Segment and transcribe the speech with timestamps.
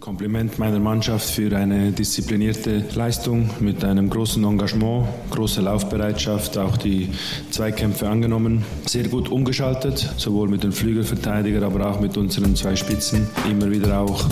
[0.00, 7.08] Kompliment meiner Mannschaft für eine disziplinierte Leistung mit einem großen Engagement, große Laufbereitschaft, auch die
[7.50, 13.26] Zweikämpfe angenommen, sehr gut umgeschaltet, sowohl mit den Flügelverteidigern, aber auch mit unseren zwei Spitzen,
[13.50, 14.24] immer wieder auch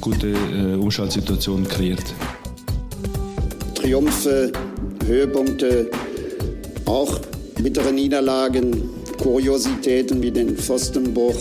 [0.00, 2.14] gute äh, Umschaltsituationen kreiert.
[3.74, 4.52] Triumphe,
[5.06, 5.90] Höhepunkte,
[6.86, 7.18] auch
[7.60, 11.36] bittere Niederlagen, Kuriositäten wie den Pfostenbruch.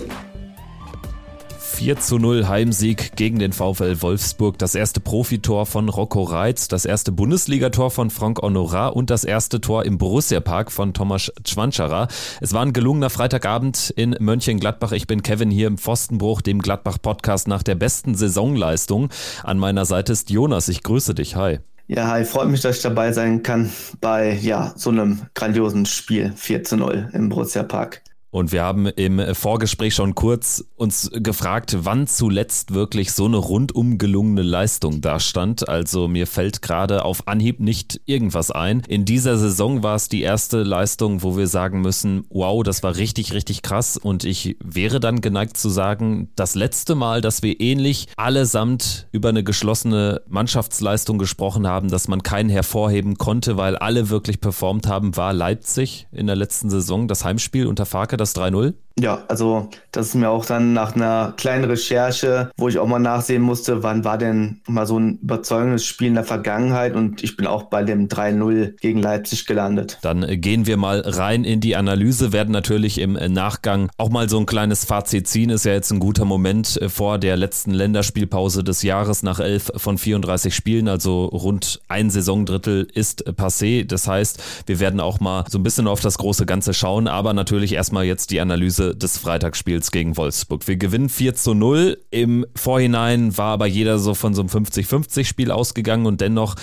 [1.79, 6.83] 4 zu 0 Heimsieg gegen den VfL Wolfsburg, das erste Profitor von Rocco Reitz, das
[6.83, 12.09] erste Bundesligator von Frank Honorat und das erste Tor im Borussia Park von Thomas Schwanscherer.
[12.41, 14.91] Es war ein gelungener Freitagabend in Mönchengladbach.
[14.91, 19.07] Ich bin Kevin hier im Pfostenbruch, dem Gladbach Podcast nach der besten Saisonleistung.
[19.45, 20.67] An meiner Seite ist Jonas.
[20.67, 21.37] Ich grüße dich.
[21.37, 21.59] Hi.
[21.87, 23.71] Ja, hi, freut mich, dass ich dabei sein kann
[24.01, 28.01] bei ja, so einem grandiosen Spiel 4 zu 0 im Borussia Park.
[28.31, 33.97] Und wir haben im Vorgespräch schon kurz uns gefragt, wann zuletzt wirklich so eine rundum
[33.97, 35.67] gelungene Leistung dastand.
[35.67, 38.83] Also mir fällt gerade auf Anhieb nicht irgendwas ein.
[38.87, 42.97] In dieser Saison war es die erste Leistung, wo wir sagen müssen, wow, das war
[42.97, 43.97] richtig, richtig krass.
[43.97, 49.29] Und ich wäre dann geneigt zu sagen, das letzte Mal, dass wir ähnlich allesamt über
[49.29, 55.17] eine geschlossene Mannschaftsleistung gesprochen haben, dass man keinen hervorheben konnte, weil alle wirklich performt haben,
[55.17, 58.73] war Leipzig in der letzten Saison, das Heimspiel unter Farke das 3-0.
[58.99, 62.99] Ja, also das ist mir auch dann nach einer kleinen Recherche, wo ich auch mal
[62.99, 67.37] nachsehen musste, wann war denn mal so ein überzeugendes Spiel in der Vergangenheit und ich
[67.37, 69.97] bin auch bei dem 3-0 gegen Leipzig gelandet.
[70.01, 74.37] Dann gehen wir mal rein in die Analyse, werden natürlich im Nachgang auch mal so
[74.37, 75.49] ein kleines Fazit ziehen.
[75.49, 79.97] Ist ja jetzt ein guter Moment vor der letzten Länderspielpause des Jahres nach 11 von
[79.97, 83.85] 34 Spielen, also rund ein Saisondrittel ist passé.
[83.85, 87.33] Das heißt, wir werden auch mal so ein bisschen auf das große Ganze schauen, aber
[87.33, 90.67] natürlich erstmal jetzt die Analyse des Freitagsspiels gegen Wolfsburg.
[90.67, 91.97] Wir gewinnen 4 zu 0.
[92.11, 96.55] Im Vorhinein war aber jeder so von so einem 50-50 Spiel ausgegangen und dennoch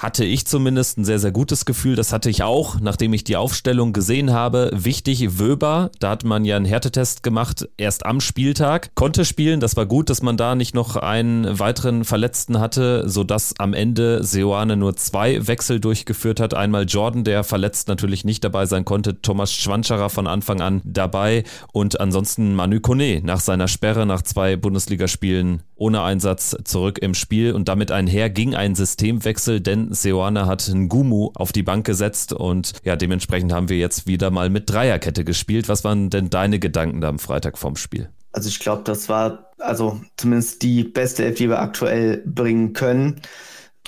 [0.00, 1.94] hatte ich zumindest ein sehr, sehr gutes Gefühl.
[1.94, 4.70] Das hatte ich auch, nachdem ich die Aufstellung gesehen habe.
[4.72, 9.60] Wichtig, Wöber, da hat man ja einen Härtetest gemacht, erst am Spieltag, konnte spielen.
[9.60, 14.24] Das war gut, dass man da nicht noch einen weiteren Verletzten hatte, sodass am Ende
[14.24, 16.54] Seoane nur zwei Wechsel durchgeführt hat.
[16.54, 21.44] Einmal Jordan, der verletzt natürlich nicht dabei sein konnte, Thomas Schwanscherer von Anfang an dabei
[21.72, 27.52] und ansonsten Manu Kone nach seiner Sperre nach zwei Bundesligaspielen ohne Einsatz zurück im Spiel
[27.52, 32.74] und damit einher ging ein Systemwechsel, denn Seoane hat Ngumu auf die Bank gesetzt und
[32.84, 35.68] ja, dementsprechend haben wir jetzt wieder mal mit Dreierkette gespielt.
[35.68, 38.10] Was waren denn deine Gedanken da am Freitag vorm Spiel?
[38.32, 43.22] Also ich glaube, das war also zumindest die beste Elf, die wir aktuell bringen können.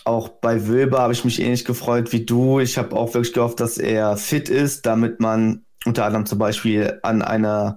[0.05, 2.59] Auch bei Wöber habe ich mich ähnlich gefreut wie du.
[2.59, 6.99] Ich habe auch wirklich gehofft, dass er fit ist, damit man unter anderem zum Beispiel
[7.03, 7.77] an einer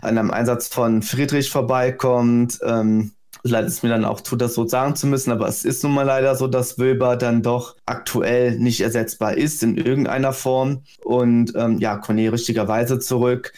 [0.00, 2.58] an einem Einsatz von Friedrich vorbeikommt.
[2.64, 3.12] Ähm,
[3.44, 5.92] leid es mir dann auch tut, das so sagen zu müssen, aber es ist nun
[5.92, 10.82] mal leider so, dass Wilber dann doch aktuell nicht ersetzbar ist in irgendeiner Form.
[11.04, 13.52] Und ähm, ja, Kone richtigerweise zurück.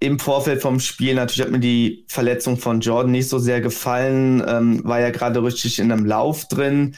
[0.00, 4.42] Im Vorfeld vom Spiel natürlich hat mir die Verletzung von Jordan nicht so sehr gefallen,
[4.46, 6.94] ähm, war ja gerade richtig in einem Lauf drin.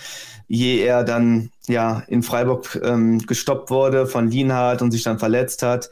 [0.49, 5.63] Je er dann ja in Freiburg ähm, gestoppt wurde von Lienhardt und sich dann verletzt
[5.63, 5.91] hat.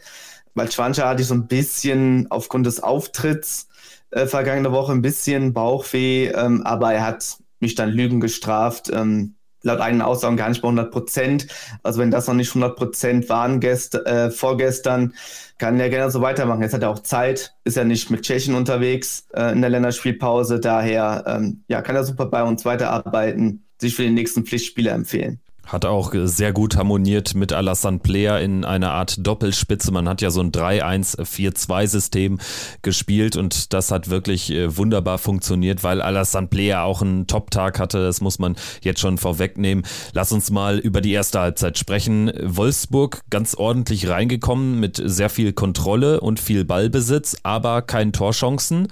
[0.54, 3.67] Weil Schwanscher hatte ich so ein bisschen aufgrund des Auftritts
[4.10, 8.90] äh, vergangene Woche ein bisschen Bauchweh, ähm, aber er hat mich dann Lügen gestraft.
[8.92, 11.46] Ähm, laut eigenen Aussagen gar nicht bei 100 Prozent.
[11.82, 15.14] Also wenn das noch nicht 100 Prozent waren gest äh, vorgestern,
[15.58, 16.62] kann er gerne so weitermachen.
[16.62, 20.60] Jetzt hat er auch Zeit, ist ja nicht mit Tschechien unterwegs äh, in der Länderspielpause.
[20.60, 25.40] Daher ähm, ja, kann er super bei uns weiterarbeiten, sich für die nächsten Pflichtspiele empfehlen.
[25.68, 29.92] Hat auch sehr gut harmoniert mit Alassane Player in einer Art Doppelspitze.
[29.92, 32.38] Man hat ja so ein 3-1-4-2-System
[32.80, 38.02] gespielt und das hat wirklich äh, wunderbar funktioniert, weil Alassane Player auch einen Top-Tag hatte.
[38.02, 39.84] Das muss man jetzt schon vorwegnehmen.
[40.14, 42.32] Lass uns mal über die erste Halbzeit sprechen.
[42.42, 48.88] Wolfsburg ganz ordentlich reingekommen mit sehr viel Kontrolle und viel Ballbesitz, aber keinen Torchancen.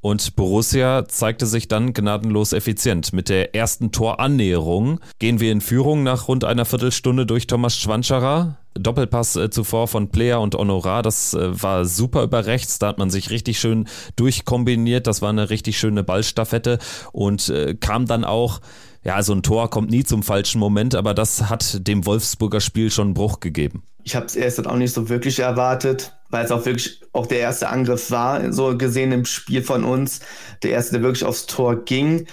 [0.00, 3.12] Und Borussia zeigte sich dann gnadenlos effizient.
[3.12, 8.58] Mit der ersten Torannäherung gehen wir in Führung nach rund einer Viertelstunde durch Thomas Schwanscherer.
[8.74, 12.98] Doppelpass äh, zuvor von Player und Honorar, das äh, war super über rechts, da hat
[12.98, 16.78] man sich richtig schön durchkombiniert, das war eine richtig schöne Ballstaffette
[17.10, 18.60] und äh, kam dann auch
[19.04, 22.90] ja, also ein Tor kommt nie zum falschen Moment, aber das hat dem Wolfsburger Spiel
[22.90, 23.82] schon einen Bruch gegeben.
[24.08, 27.40] Ich habe es erst auch nicht so wirklich erwartet, weil es auch wirklich auch der
[27.40, 30.20] erste Angriff war, so gesehen im Spiel von uns.
[30.62, 32.26] Der erste, der wirklich aufs Tor ging.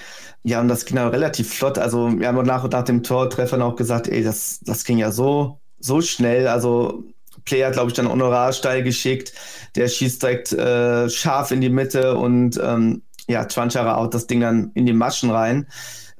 [0.44, 1.78] Ja, und das ging dann relativ flott.
[1.78, 5.60] Also wir haben nach, nach dem Tortreffer auch gesagt, ey, das, das ging ja so,
[5.78, 6.48] so schnell.
[6.48, 7.04] Also
[7.44, 9.34] Player, glaube ich, dann Honorarsteil geschickt.
[9.76, 14.40] Der schießt direkt äh, scharf in die Mitte und ähm, ja, Chwanchara haut das Ding
[14.40, 15.68] dann in die Maschen rein.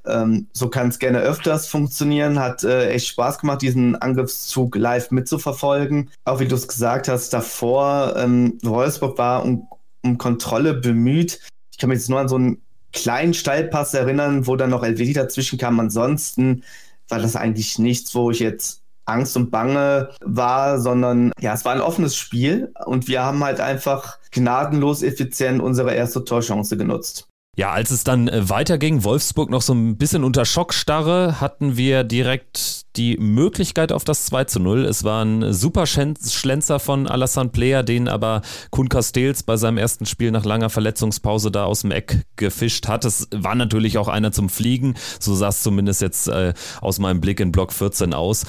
[0.08, 2.40] Ähm, so kann es gerne öfters funktionieren.
[2.40, 6.10] Hat äh, echt Spaß gemacht, diesen Angriffszug live mitzuverfolgen.
[6.26, 9.68] Auch wie du es gesagt hast, davor ähm, Wolfsburg war um,
[10.04, 11.40] um Kontrolle bemüht.
[11.72, 12.62] Ich kann mich jetzt nur an so einen
[12.94, 15.80] kleinen Steilpass erinnern, wo dann noch Elvedi dazwischen kam.
[15.80, 16.64] Ansonsten
[17.10, 21.74] war das eigentlich nichts, wo ich jetzt Angst und Bange war, sondern ja, es war
[21.74, 27.28] ein offenes Spiel und wir haben halt einfach gnadenlos effizient unsere erste Torchance genutzt.
[27.58, 32.04] Ja, als es dann äh, weiterging, Wolfsburg noch so ein bisschen unter Schockstarre, hatten wir
[32.04, 34.86] direkt die Möglichkeit auf das 2 zu 0.
[34.86, 38.42] Es war ein super Schlenzer von Alassane Player, den aber
[38.72, 43.06] Kun Castells bei seinem ersten Spiel nach langer Verletzungspause da aus dem Eck gefischt hat.
[43.06, 47.22] Es war natürlich auch einer zum Fliegen, so sah es zumindest jetzt äh, aus meinem
[47.22, 48.46] Blick in Block 14 aus.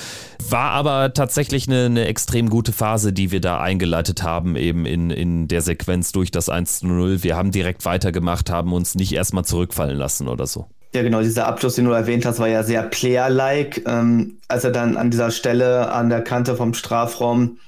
[0.48, 5.10] War aber tatsächlich eine, eine, extrem gute Phase, die wir da eingeleitet haben, eben in,
[5.10, 7.22] in der Sequenz durch das 1 zu 0.
[7.22, 10.66] Wir haben direkt weitergemacht, haben uns nicht erstmal zurückfallen lassen oder so.
[10.94, 13.82] Ja, genau, dieser Abschluss, den du erwähnt hast, war ja sehr Player-like.
[13.86, 17.58] Ähm, als er dann an dieser Stelle an der Kante vom Strafraum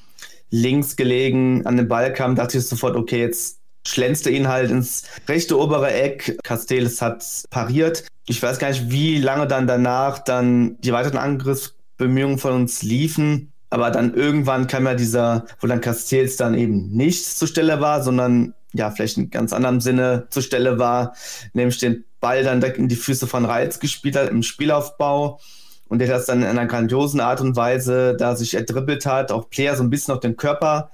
[0.51, 5.05] links gelegen an den Ball kam, dachte ich sofort, okay, jetzt schlänzte ihn halt ins
[5.29, 6.39] rechte obere Eck.
[6.43, 8.05] Castells hat pariert.
[8.27, 13.53] Ich weiß gar nicht, wie lange dann danach dann die weiteren Angriffsbemühungen von uns liefen.
[13.71, 18.03] Aber dann irgendwann kam ja dieser, wo dann Castells dann eben nicht zur Stelle war,
[18.03, 21.15] sondern ja, vielleicht in ganz anderem Sinne zur Stelle war,
[21.53, 25.41] nämlich den Ball dann direkt in die Füße von Reitz gespielt hat im Spielaufbau.
[25.88, 29.49] Und der das dann in einer grandiosen Art und Weise da sich erdribbelt hat, auch
[29.49, 30.91] Player so ein bisschen auf den Körper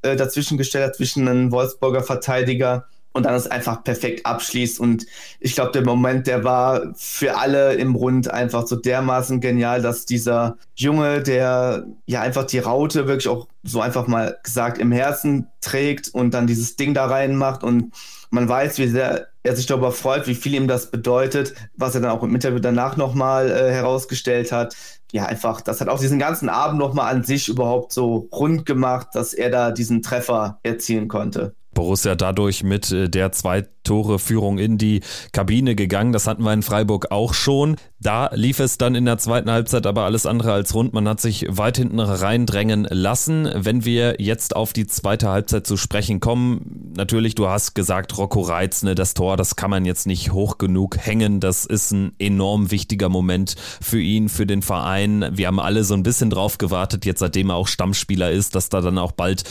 [0.00, 2.86] äh, dazwischen gestellt hat, zwischen einem Wolfsburger Verteidiger
[3.18, 4.80] und dann es einfach perfekt abschließt.
[4.80, 5.06] Und
[5.40, 10.06] ich glaube, der Moment, der war für alle im Rund einfach so dermaßen genial, dass
[10.06, 15.48] dieser Junge, der ja einfach die Raute wirklich auch so einfach mal gesagt im Herzen
[15.60, 17.92] trägt und dann dieses Ding da reinmacht und
[18.30, 22.02] man weiß, wie sehr er sich darüber freut, wie viel ihm das bedeutet, was er
[22.02, 24.76] dann auch im Interview danach nochmal äh, herausgestellt hat.
[25.10, 29.08] Ja, einfach, das hat auch diesen ganzen Abend nochmal an sich überhaupt so rund gemacht,
[29.14, 31.54] dass er da diesen Treffer erzielen konnte.
[31.78, 35.00] Borussia dadurch mit äh, der zwei Tore Führung in die
[35.32, 36.12] Kabine gegangen.
[36.12, 37.76] Das hatten wir in Freiburg auch schon.
[38.00, 40.92] Da lief es dann in der zweiten Halbzeit aber alles andere als rund.
[40.92, 43.48] Man hat sich weit hinten reindrängen lassen.
[43.54, 48.40] Wenn wir jetzt auf die zweite Halbzeit zu sprechen kommen, natürlich, du hast gesagt, Rocco
[48.40, 51.38] Reitz, ne, das Tor, das kann man jetzt nicht hoch genug hängen.
[51.38, 55.30] Das ist ein enorm wichtiger Moment für ihn, für den Verein.
[55.32, 58.68] Wir haben alle so ein bisschen drauf gewartet, jetzt seitdem er auch Stammspieler ist, dass
[58.68, 59.44] da dann auch bald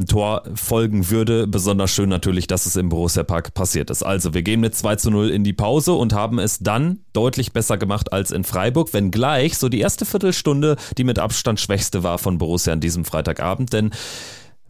[0.00, 1.46] ein Tor folgen würde.
[1.46, 4.02] Besonders schön natürlich, dass es im Borussia Park passiert ist.
[4.02, 7.52] Also, wir gehen mit 2 zu 0 in die Pause und haben es dann deutlich
[7.52, 12.18] besser gemacht als in Freiburg, wenngleich so die erste Viertelstunde die mit Abstand schwächste war
[12.18, 13.90] von Borussia an diesem Freitagabend, denn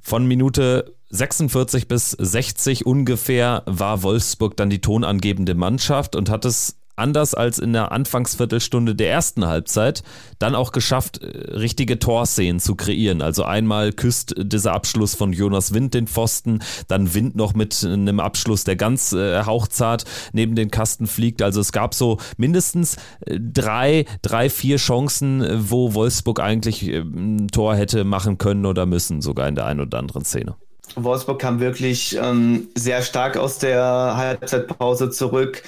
[0.01, 6.80] von Minute 46 bis 60 ungefähr war Wolfsburg dann die tonangebende Mannschaft und hat es
[7.01, 10.03] anders als in der Anfangsviertelstunde der ersten Halbzeit,
[10.39, 13.23] dann auch geschafft, äh, richtige Torszenen zu kreieren.
[13.23, 18.21] Also einmal küsst dieser Abschluss von Jonas Wind den Pfosten, dann Wind noch mit einem
[18.21, 21.43] Abschluss, der ganz äh, hauchzart neben den Kasten fliegt.
[21.43, 27.49] Also es gab so mindestens äh, drei, drei, vier Chancen, äh, wo Wolfsburg eigentlich ein
[27.49, 30.55] Tor hätte machen können oder müssen, sogar in der einen oder anderen Szene.
[30.97, 33.83] Wolfsburg kam wirklich ähm, sehr stark aus der
[34.17, 35.63] Halbzeitpause zurück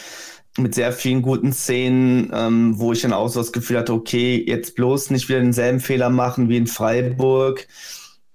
[0.58, 4.43] mit sehr vielen guten Szenen, ähm, wo ich dann auch so das Gefühl hatte, okay,
[4.46, 7.67] jetzt bloß nicht wieder denselben Fehler machen wie in Freiburg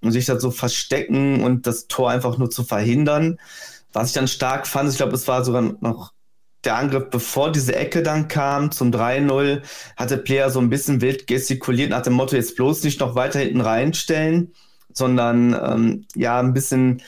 [0.01, 3.37] und sich da so verstecken und das Tor einfach nur zu verhindern.
[3.93, 6.13] Was ich dann stark fand, ich glaube, es war sogar noch
[6.63, 9.61] der Angriff, bevor diese Ecke dann kam zum 3-0,
[9.95, 13.39] hatte Player so ein bisschen wild gestikuliert nach dem Motto, jetzt bloß nicht noch weiter
[13.39, 14.53] hinten reinstellen,
[14.91, 17.01] sondern ähm, ja, ein bisschen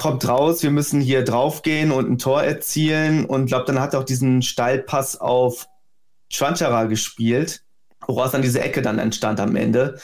[0.00, 3.26] kommt raus, wir müssen hier draufgehen und ein Tor erzielen.
[3.26, 5.68] Und glaube, dann hat er auch diesen Steilpass auf
[6.32, 7.62] Schwanchara gespielt,
[8.06, 10.00] woraus dann diese Ecke dann entstand am Ende.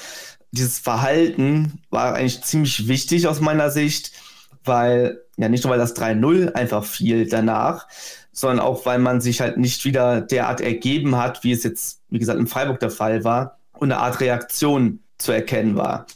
[0.50, 4.12] Dieses Verhalten war eigentlich ziemlich wichtig aus meiner Sicht,
[4.64, 7.88] weil, ja, nicht nur weil das 3-0 einfach fiel danach,
[8.32, 12.18] sondern auch weil man sich halt nicht wieder derart ergeben hat, wie es jetzt, wie
[12.18, 16.06] gesagt, in Freiburg der Fall war, und eine Art Reaktion zu erkennen war.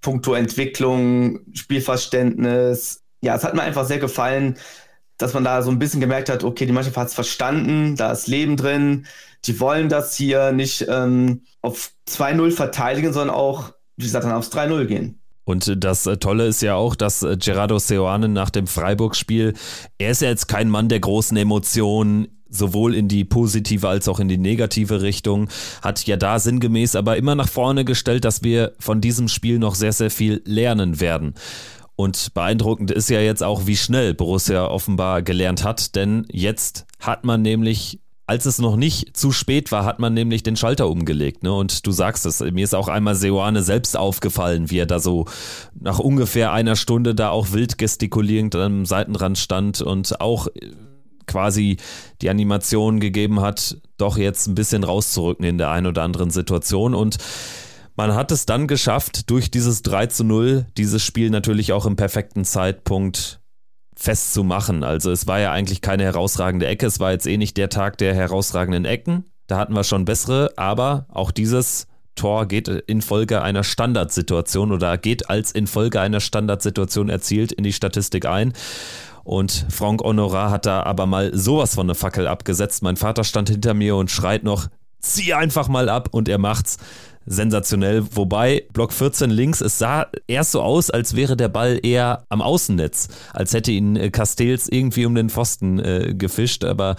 [0.00, 4.56] Punkto Entwicklung, Spielverständnis, ja, es hat mir einfach sehr gefallen,
[5.18, 8.12] dass man da so ein bisschen gemerkt hat, okay, die Mannschaft hat es verstanden, da
[8.12, 9.06] ist Leben drin,
[9.44, 14.52] die wollen das hier nicht ähm, auf 2-0 verteidigen, sondern auch, wie gesagt, dann aufs
[14.52, 15.20] 3-0 gehen.
[15.44, 19.54] Und das äh, Tolle ist ja auch, dass äh, Gerardo Seoane nach dem Freiburg-Spiel,
[19.98, 24.20] er ist ja jetzt kein Mann der großen Emotionen, sowohl in die positive als auch
[24.20, 25.48] in die negative Richtung,
[25.82, 29.74] hat ja da sinngemäß aber immer nach vorne gestellt, dass wir von diesem Spiel noch
[29.74, 31.34] sehr, sehr viel lernen werden.
[31.96, 37.24] Und beeindruckend ist ja jetzt auch, wie schnell Borussia offenbar gelernt hat, denn jetzt hat
[37.24, 41.42] man nämlich als es noch nicht zu spät war, hat man nämlich den Schalter umgelegt.
[41.42, 41.52] Ne?
[41.52, 45.26] Und du sagst es, mir ist auch einmal Seoane selbst aufgefallen, wie er da so
[45.78, 50.48] nach ungefähr einer Stunde da auch wild gestikulierend am Seitenrand stand und auch
[51.26, 51.76] quasi
[52.22, 56.94] die Animation gegeben hat, doch jetzt ein bisschen rauszurücken in der einen oder anderen Situation.
[56.94, 57.18] Und
[57.96, 61.96] man hat es dann geschafft, durch dieses 3 zu 0, dieses Spiel natürlich auch im
[61.96, 63.40] perfekten Zeitpunkt
[63.96, 64.82] festzumachen.
[64.82, 67.98] Also es war ja eigentlich keine herausragende Ecke, es war jetzt eh nicht der Tag
[67.98, 69.24] der herausragenden Ecken.
[69.46, 75.28] Da hatten wir schon bessere, aber auch dieses Tor geht infolge einer Standardsituation oder geht
[75.30, 78.52] als infolge einer Standardsituation erzielt in die Statistik ein.
[79.24, 82.82] Und Franck Honorat hat da aber mal sowas von eine Fackel abgesetzt.
[82.82, 84.68] Mein Vater stand hinter mir und schreit noch,
[85.00, 86.78] zieh einfach mal ab und er macht's
[87.26, 88.04] sensationell.
[88.12, 92.42] Wobei Block 14 links, es sah erst so aus, als wäre der Ball eher am
[92.42, 96.64] Außennetz, als hätte ihn äh, Castells irgendwie um den Pfosten äh, gefischt.
[96.64, 96.96] Aber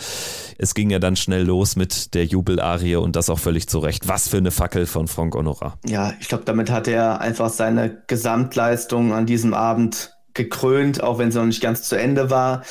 [0.57, 4.07] es ging ja dann schnell los mit der Jubelarie und das auch völlig zu Recht.
[4.07, 5.77] Was für eine Fackel von Frank Honora.
[5.85, 11.31] Ja, ich glaube, damit hat er einfach seine Gesamtleistung an diesem Abend gekrönt, auch wenn
[11.31, 12.63] sie noch nicht ganz zu Ende war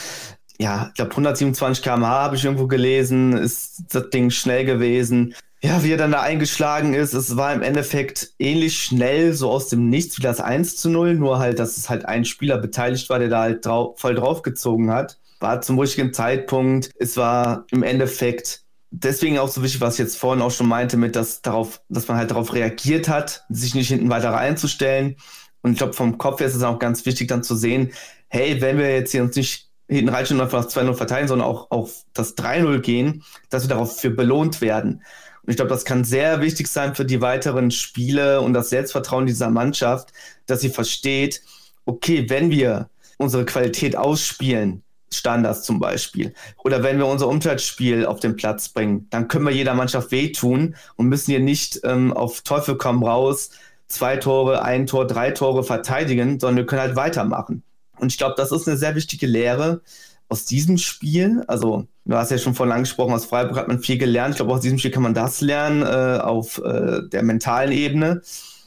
[0.58, 5.34] ja, ich glaube 127 km/h habe ich irgendwo gelesen, ist das Ding schnell gewesen
[5.64, 9.71] ja, wie er dann da eingeschlagen ist, es war im Endeffekt ähnlich schnell, so aus
[9.71, 13.09] dem Nichts wie das 1 zu 0, nur halt, dass es halt ein Spieler beteiligt
[13.09, 15.16] war, der da halt drau voll draufgezogen hat.
[15.40, 16.90] War zum richtigen Zeitpunkt.
[16.99, 20.99] Es war im Endeffekt deswegen auch so wichtig, was ich jetzt vorhin auch schon meinte,
[20.99, 25.16] mit dass darauf, dass man halt darauf reagiert hat, sich nicht hinten weiter reinzustellen.
[25.62, 27.90] Und ich glaube, vom Kopf her ist es auch ganz wichtig, dann zu sehen,
[28.28, 31.49] hey, wenn wir jetzt hier uns nicht hinten reinstellen und einfach das 2-0 verteilen, sondern
[31.49, 35.02] auch auf das 3-0 gehen, dass wir darauf belohnt werden.
[35.44, 39.26] Und ich glaube, das kann sehr wichtig sein für die weiteren Spiele und das Selbstvertrauen
[39.26, 40.12] dieser Mannschaft,
[40.46, 41.42] dass sie versteht,
[41.84, 44.82] okay, wenn wir unsere Qualität ausspielen,
[45.12, 46.34] Standards zum Beispiel,
[46.64, 50.76] oder wenn wir unser Umfeldspiel auf den Platz bringen, dann können wir jeder Mannschaft wehtun
[50.96, 53.50] und müssen hier nicht ähm, auf Teufel komm raus
[53.86, 57.62] zwei Tore, ein Tor, drei Tore verteidigen, sondern wir können halt weitermachen.
[57.98, 59.82] Und ich glaube, das ist eine sehr wichtige Lehre,
[60.28, 63.99] aus diesem Spiel, also du hast ja schon vorhin angesprochen, aus Freiburg hat man viel
[63.99, 64.34] gelernt.
[64.34, 68.23] Ich glaube, aus diesem Spiel kann man das lernen äh, auf äh, der mentalen Ebene,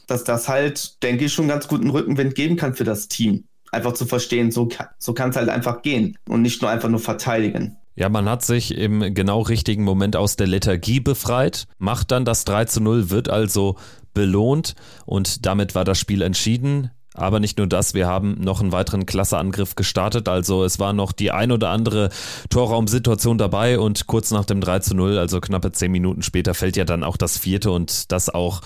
[0.06, 3.44] dass das halt, denke ich, schon ganz guten Rückenwind geben kann für das Team.
[3.70, 4.68] Einfach zu verstehen, so,
[4.98, 7.76] so kann es halt einfach gehen und nicht nur einfach nur verteidigen.
[7.94, 12.44] Ja, man hat sich im genau richtigen Moment aus der Lethargie befreit, macht dann das
[12.44, 13.76] 3 zu 0, wird also
[14.14, 16.90] belohnt und damit war das Spiel entschieden.
[17.18, 20.28] Aber nicht nur das, wir haben noch einen weiteren Klasseangriff gestartet.
[20.28, 22.10] Also es war noch die ein oder andere
[22.50, 26.76] Torraumsituation dabei und kurz nach dem 3 zu 0, also knappe zehn Minuten später, fällt
[26.76, 28.60] ja dann auch das vierte und das auch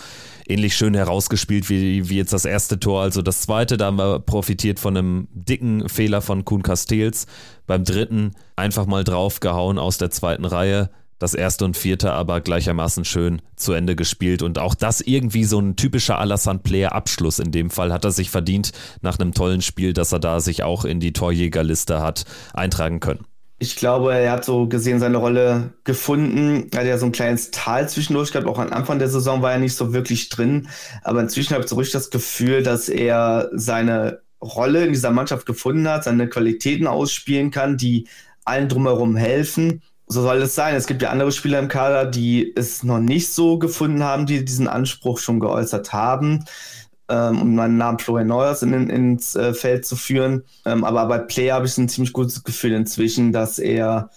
[0.48, 3.02] ähnlich schön herausgespielt wie, wie jetzt das erste Tor.
[3.02, 7.26] Also das zweite, da haben wir profitiert von einem dicken Fehler von Kuhn Castells.
[7.66, 10.90] Beim dritten einfach mal draufgehauen aus der zweiten Reihe
[11.22, 15.60] das erste und vierte aber gleichermaßen schön zu Ende gespielt und auch das irgendwie so
[15.60, 19.62] ein typischer Alassane Player Abschluss in dem Fall hat er sich verdient nach einem tollen
[19.62, 22.24] Spiel, dass er da sich auch in die Torjägerliste hat
[22.54, 23.24] eintragen können.
[23.60, 26.66] Ich glaube, er hat so gesehen seine Rolle gefunden.
[26.72, 28.48] Er hat ja so ein kleines Tal zwischendurch gehabt.
[28.48, 30.66] Auch am Anfang der Saison war er nicht so wirklich drin.
[31.04, 35.46] Aber inzwischen habe ich so richtig das Gefühl, dass er seine Rolle in dieser Mannschaft
[35.46, 38.08] gefunden hat, seine Qualitäten ausspielen kann, die
[38.44, 40.74] allen drumherum helfen so soll es sein.
[40.74, 44.44] Es gibt ja andere Spieler im Kader, die es noch nicht so gefunden haben, die
[44.44, 46.44] diesen Anspruch schon geäußert haben,
[47.08, 50.44] ähm, um meinen Namen Florian Neuers in, ins äh, Feld zu führen.
[50.66, 54.10] Ähm, aber bei Play habe ich ein ziemlich gutes Gefühl inzwischen, dass er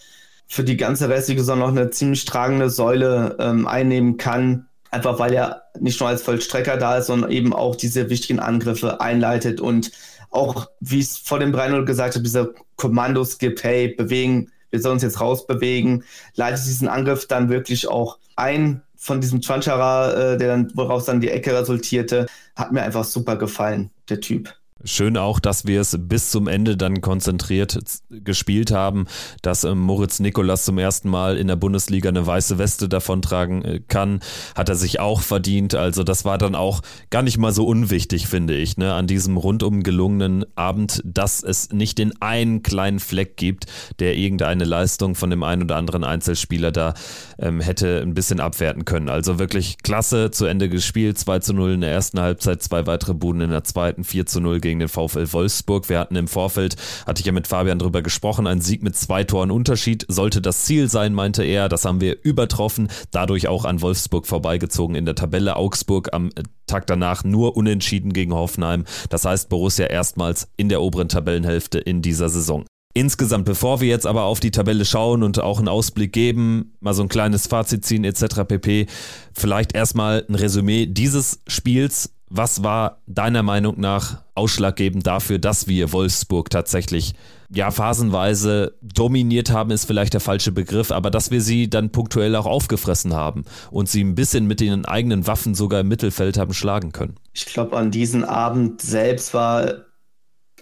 [0.48, 4.68] für die ganze restliche Saison noch eine ziemlich tragende Säule ähm, einnehmen kann.
[4.92, 9.02] Einfach weil er nicht nur als Vollstrecker da ist, sondern eben auch diese wichtigen Angriffe
[9.02, 9.92] einleitet und
[10.30, 14.82] auch, wie ich es vor dem 3-0 gesagt habe, diese Kommandos gibt, hey, bewegen, wir
[14.82, 16.04] sollen uns jetzt rausbewegen,
[16.36, 21.22] leitet diesen Angriff dann wirklich auch ein von diesem Chanchara, äh, der dann, woraus dann
[21.22, 24.56] die Ecke resultierte, hat mir einfach super gefallen, der Typ.
[24.88, 29.08] Schön auch, dass wir es bis zum Ende dann konzentriert gespielt haben,
[29.42, 33.82] dass ähm, Moritz Nikolas zum ersten Mal in der Bundesliga eine weiße Weste davontragen äh,
[33.88, 34.20] kann,
[34.54, 35.74] hat er sich auch verdient.
[35.74, 39.38] Also das war dann auch gar nicht mal so unwichtig, finde ich, ne, an diesem
[39.38, 43.66] rundum gelungenen Abend, dass es nicht den einen kleinen Fleck gibt,
[43.98, 46.94] der irgendeine Leistung von dem einen oder anderen Einzelspieler da
[47.40, 49.10] ähm, hätte ein bisschen abwerten können.
[49.10, 53.16] Also wirklich klasse zu Ende gespielt, 2 zu 0 in der ersten Halbzeit, zwei weitere
[53.16, 55.90] Buden in der zweiten, 4 zu 0 gegen gegen den VfL Wolfsburg.
[55.90, 59.24] Wir hatten im Vorfeld, hatte ich ja mit Fabian drüber gesprochen, ein Sieg mit zwei
[59.24, 61.70] Toren Unterschied sollte das Ziel sein, meinte er.
[61.70, 65.56] Das haben wir übertroffen, dadurch auch an Wolfsburg vorbeigezogen in der Tabelle.
[65.56, 66.32] Augsburg am
[66.68, 68.86] Tag danach nur unentschieden gegen Hoffenheim.
[69.10, 72.66] Das heißt, Borussia erstmals in der oberen Tabellenhälfte in dieser Saison.
[72.98, 76.94] Insgesamt, bevor wir jetzt aber auf die Tabelle schauen und auch einen Ausblick geben, mal
[76.94, 78.46] so ein kleines Fazit ziehen etc.
[78.48, 78.88] pp,
[79.34, 82.15] vielleicht erstmal ein Resümee dieses Spiels.
[82.30, 87.14] Was war deiner Meinung nach ausschlaggebend dafür, dass wir Wolfsburg tatsächlich
[87.54, 92.36] ja phasenweise dominiert haben, ist vielleicht der falsche Begriff, aber dass wir sie dann punktuell
[92.36, 96.54] auch aufgefressen haben und sie ein bisschen mit ihren eigenen Waffen sogar im Mittelfeld haben
[96.54, 97.16] schlagen können?
[97.34, 99.86] Ich glaube, an diesem Abend selbst war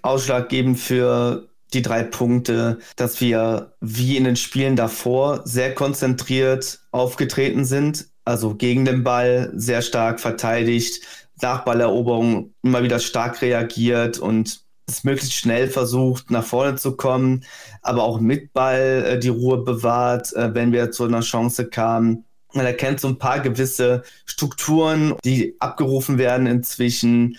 [0.02, 7.66] ausschlaggebend für die drei Punkte, dass wir wie in den Spielen davor sehr konzentriert aufgetreten
[7.66, 11.02] sind, also gegen den Ball sehr stark verteidigt,
[11.44, 17.44] nach Balleroberung immer wieder stark reagiert und es möglichst schnell versucht, nach vorne zu kommen,
[17.82, 22.26] aber auch mit Ball äh, die Ruhe bewahrt, äh, wenn wir zu einer Chance kamen.
[22.54, 27.38] Man erkennt so ein paar gewisse Strukturen, die abgerufen werden inzwischen.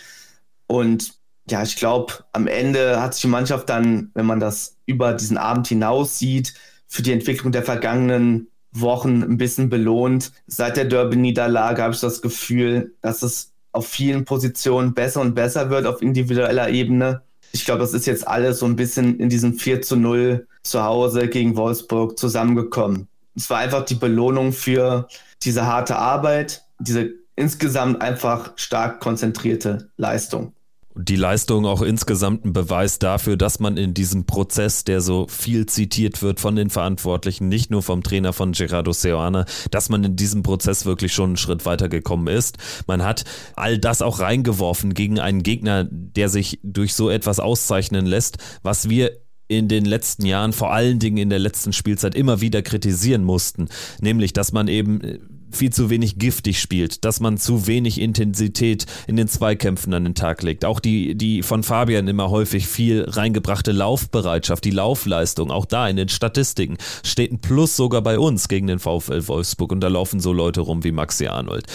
[0.67, 1.15] Und
[1.49, 5.37] ja, ich glaube, am Ende hat sich die Mannschaft dann, wenn man das über diesen
[5.37, 6.55] Abend hinaus sieht,
[6.87, 10.33] für die Entwicklung der vergangenen Wochen ein bisschen belohnt.
[10.47, 15.71] Seit der Derby-Niederlage habe ich das Gefühl, dass es auf vielen Positionen besser und besser
[15.71, 17.23] wird auf individueller Ebene.
[17.53, 20.83] Ich glaube, das ist jetzt alles so ein bisschen in diesem 4 zu 0 zu
[20.83, 23.09] Hause gegen Wolfsburg zusammengekommen.
[23.37, 25.09] Es war einfach die Belohnung für
[25.43, 30.54] diese harte Arbeit, diese insgesamt einfach stark konzentrierte Leistung
[30.97, 35.67] die Leistung auch insgesamt ein Beweis dafür, dass man in diesem Prozess, der so viel
[35.67, 40.17] zitiert wird von den Verantwortlichen, nicht nur vom Trainer von Gerardo Seoane, dass man in
[40.17, 42.59] diesem Prozess wirklich schon einen Schritt weitergekommen ist.
[42.87, 43.25] Man hat
[43.57, 48.89] all das auch reingeworfen gegen einen Gegner, der sich durch so etwas auszeichnen lässt, was
[48.89, 53.25] wir in den letzten Jahren, vor allen Dingen in der letzten Spielzeit, immer wieder kritisieren
[53.25, 53.69] mussten.
[54.01, 55.19] Nämlich, dass man eben
[55.57, 60.15] viel zu wenig giftig spielt, dass man zu wenig Intensität in den Zweikämpfen an den
[60.15, 60.65] Tag legt.
[60.65, 65.97] Auch die, die von Fabian immer häufig viel reingebrachte Laufbereitschaft, die Laufleistung, auch da in
[65.97, 70.21] den Statistiken steht ein Plus sogar bei uns gegen den VfL Wolfsburg und da laufen
[70.21, 71.67] so Leute rum wie Maxi Arnold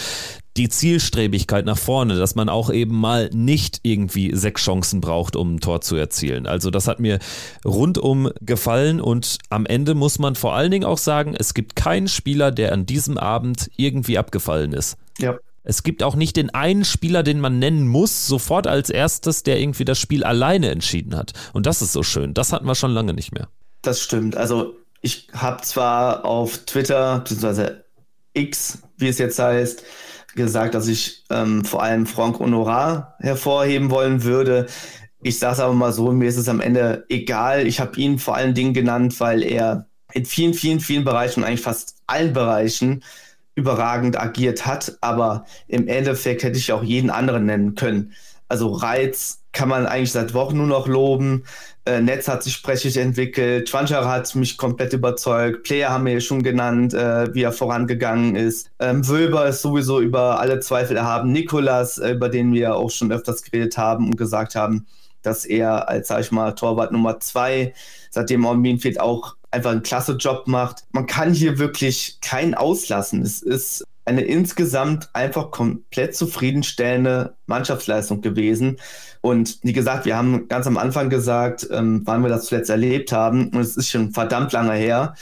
[0.56, 5.54] die Zielstrebigkeit nach vorne, dass man auch eben mal nicht irgendwie sechs Chancen braucht, um
[5.54, 6.46] ein Tor zu erzielen.
[6.46, 7.18] Also das hat mir
[7.64, 12.08] rundum gefallen und am Ende muss man vor allen Dingen auch sagen, es gibt keinen
[12.08, 14.96] Spieler, der an diesem Abend irgendwie abgefallen ist.
[15.18, 15.38] Ja.
[15.62, 19.60] Es gibt auch nicht den einen Spieler, den man nennen muss, sofort als erstes, der
[19.60, 21.32] irgendwie das Spiel alleine entschieden hat.
[21.52, 22.34] Und das ist so schön.
[22.34, 23.48] Das hatten wir schon lange nicht mehr.
[23.82, 24.36] Das stimmt.
[24.36, 27.84] Also ich habe zwar auf Twitter, beziehungsweise
[28.32, 29.82] X, wie es jetzt heißt,
[30.34, 34.66] gesagt, dass ich ähm, vor allem Franck Honorat hervorheben wollen würde.
[35.22, 37.66] Ich sage es aber mal so, mir ist es am Ende egal.
[37.66, 41.60] Ich habe ihn vor allen Dingen genannt, weil er in vielen, vielen, vielen Bereichen, eigentlich
[41.60, 43.04] fast allen Bereichen,
[43.54, 44.96] überragend agiert hat.
[45.00, 48.12] Aber im Endeffekt hätte ich auch jeden anderen nennen können.
[48.48, 51.44] Also Reiz kann man eigentlich seit Wochen nur noch loben.
[51.86, 53.68] Äh, Netz hat sich sprechig entwickelt.
[53.68, 55.62] Schwanschara hat mich komplett überzeugt.
[55.62, 58.70] Player haben wir ja schon genannt, äh, wie er vorangegangen ist.
[58.78, 61.32] Ähm, Wölber ist sowieso über alle Zweifel erhaben.
[61.32, 64.86] Nikolas, äh, über den wir auch schon öfters geredet haben und gesagt haben,
[65.22, 67.74] dass er als, sag ich mal, Torwart Nummer zwei,
[68.10, 70.84] seitdem Ormin fehlt, auch einfach einen klasse Job macht.
[70.92, 73.22] Man kann hier wirklich keinen auslassen.
[73.22, 78.78] Es ist eine insgesamt einfach komplett zufriedenstellende Mannschaftsleistung gewesen.
[79.20, 83.12] Und wie gesagt, wir haben ganz am Anfang gesagt, ähm, wann wir das zuletzt erlebt
[83.12, 83.48] haben.
[83.48, 85.14] Und es ist schon verdammt lange her.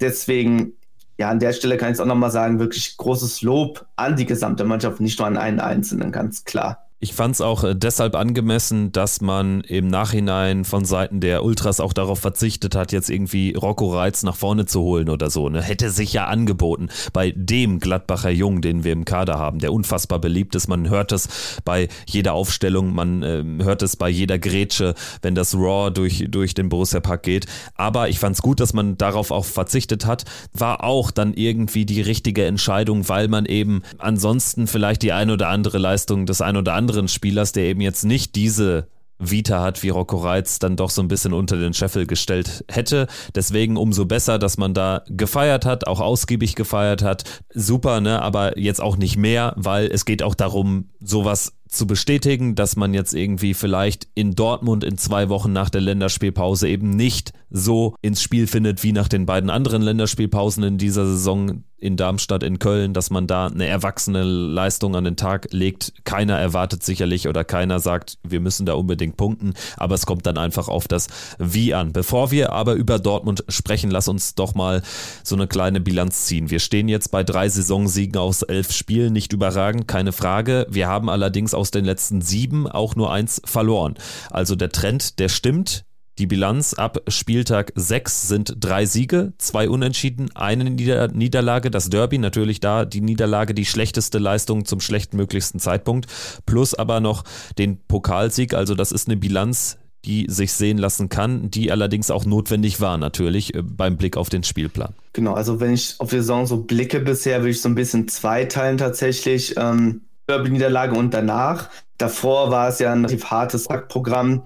[0.00, 0.74] Deswegen,
[1.18, 4.26] ja, an der Stelle kann ich es auch nochmal sagen, wirklich großes Lob an die
[4.26, 6.87] gesamte Mannschaft, nicht nur an einen Einzelnen, ganz klar.
[7.00, 11.78] Ich fand es auch äh, deshalb angemessen, dass man im Nachhinein von Seiten der Ultras
[11.78, 15.48] auch darauf verzichtet hat, jetzt irgendwie Rocco Reitz nach vorne zu holen oder so.
[15.48, 15.62] Ne?
[15.62, 20.18] Hätte sich ja angeboten bei dem Gladbacher Jung, den wir im Kader haben, der unfassbar
[20.18, 20.66] beliebt ist.
[20.66, 21.28] Man hört es
[21.64, 26.54] bei jeder Aufstellung, man äh, hört es bei jeder Grätsche, wenn das Raw durch, durch
[26.54, 27.46] den Borussia Park geht.
[27.76, 30.24] Aber ich fand es gut, dass man darauf auch verzichtet hat.
[30.52, 35.46] War auch dann irgendwie die richtige Entscheidung, weil man eben ansonsten vielleicht die ein oder
[35.48, 39.82] andere Leistung des ein oder anderen anderen Spielers, der eben jetzt nicht diese Vita hat,
[39.82, 43.08] wie Rocco Reitz dann doch so ein bisschen unter den Scheffel gestellt hätte.
[43.34, 47.42] Deswegen umso besser, dass man da gefeiert hat, auch ausgiebig gefeiert hat.
[47.52, 48.22] Super, ne?
[48.22, 52.94] Aber jetzt auch nicht mehr, weil es geht auch darum, sowas zu bestätigen, dass man
[52.94, 58.22] jetzt irgendwie vielleicht in Dortmund in zwei Wochen nach der Länderspielpause eben nicht so ins
[58.22, 62.92] Spiel findet wie nach den beiden anderen Länderspielpausen in dieser Saison in Darmstadt, in Köln,
[62.92, 65.92] dass man da eine erwachsene Leistung an den Tag legt.
[66.04, 70.38] Keiner erwartet sicherlich oder keiner sagt, wir müssen da unbedingt punkten, aber es kommt dann
[70.38, 71.92] einfach auf das Wie an.
[71.92, 74.82] Bevor wir aber über Dortmund sprechen, lass uns doch mal
[75.22, 76.50] so eine kleine Bilanz ziehen.
[76.50, 80.66] Wir stehen jetzt bei drei Saisonsiegen aus elf Spielen, nicht überragend, keine Frage.
[80.68, 83.94] Wir haben allerdings aus den letzten sieben auch nur eins verloren.
[84.30, 85.84] Also der Trend, der stimmt.
[86.18, 92.18] Die Bilanz ab Spieltag 6 sind drei Siege, zwei Unentschieden, eine Nieder Niederlage, das Derby,
[92.18, 96.08] natürlich da die Niederlage, die schlechteste Leistung zum schlechtmöglichsten Zeitpunkt,
[96.44, 97.22] plus aber noch
[97.56, 98.52] den Pokalsieg.
[98.52, 102.98] Also das ist eine Bilanz, die sich sehen lassen kann, die allerdings auch notwendig war
[102.98, 104.94] natürlich äh, beim Blick auf den Spielplan.
[105.12, 108.08] Genau, also wenn ich auf die Saison so blicke bisher, würde ich so ein bisschen
[108.08, 109.54] zweiteilen tatsächlich.
[109.56, 111.70] Ähm, Derby-Niederlage und danach.
[111.96, 114.42] Davor war es ja ein relativ hartes Programm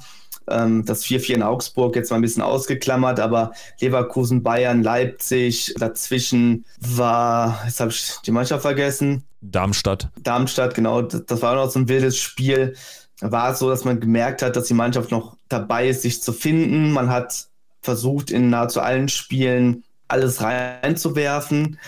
[0.49, 6.65] ähm, das 4-4 in Augsburg jetzt mal ein bisschen ausgeklammert, aber Leverkusen, Bayern, Leipzig, dazwischen
[6.81, 9.25] war, jetzt habe ich die Mannschaft vergessen.
[9.41, 10.09] Darmstadt.
[10.23, 11.03] Darmstadt, genau.
[11.03, 12.75] Das war auch noch so ein wildes Spiel.
[13.21, 16.33] War es so, dass man gemerkt hat, dass die Mannschaft noch dabei ist, sich zu
[16.33, 16.93] finden.
[16.93, 17.49] Man hat
[17.83, 21.79] versucht, in nahezu allen Spielen alles reinzuwerfen.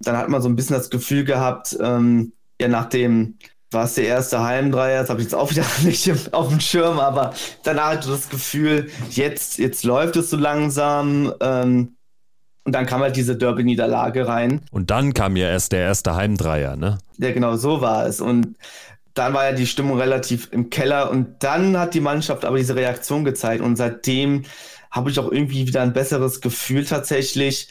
[0.00, 3.38] Dann hat man so ein bisschen das Gefühl gehabt, ähm, ja, nach dem
[3.70, 6.98] war es der erste Heimdreier, das habe ich jetzt auch wieder nicht auf dem Schirm,
[6.98, 11.32] aber danach hatte ich das Gefühl, jetzt, jetzt läuft es so langsam.
[11.40, 11.96] Ähm,
[12.64, 14.60] und dann kam halt diese Derby-Niederlage rein.
[14.72, 16.98] Und dann kam ja erst der erste Heimdreier, ne?
[17.16, 18.20] Ja, genau, so war es.
[18.20, 18.56] Und
[19.14, 22.76] dann war ja die Stimmung relativ im Keller und dann hat die Mannschaft aber diese
[22.76, 24.42] Reaktion gezeigt und seitdem
[24.90, 27.68] habe ich auch irgendwie wieder ein besseres Gefühl tatsächlich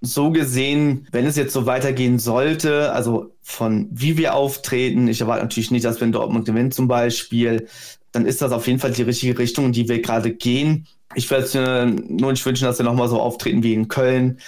[0.00, 5.42] so gesehen, wenn es jetzt so weitergehen sollte, also von wie wir auftreten, ich erwarte
[5.42, 7.66] natürlich nicht, dass wenn Dortmund gewinnt zum Beispiel,
[8.12, 10.86] dann ist das auf jeden Fall die richtige Richtung, in die wir gerade gehen.
[11.14, 14.38] Ich würde mir nur nicht wünschen, dass wir nochmal so auftreten wie in Köln,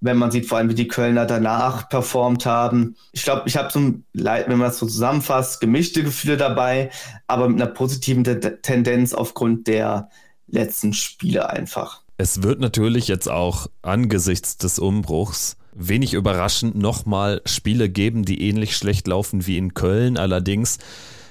[0.00, 2.96] wenn man sieht vor allem, wie die Kölner danach performt haben.
[3.12, 3.80] Ich glaube, ich habe so,
[4.12, 6.90] wenn man das so zusammenfasst, gemischte Gefühle dabei,
[7.26, 8.24] aber mit einer positiven
[8.62, 10.10] Tendenz aufgrund der
[10.48, 12.02] letzten Spiele einfach.
[12.18, 18.76] Es wird natürlich jetzt auch angesichts des Umbruchs wenig überraschend nochmal Spiele geben, die ähnlich
[18.76, 20.78] schlecht laufen wie in Köln, allerdings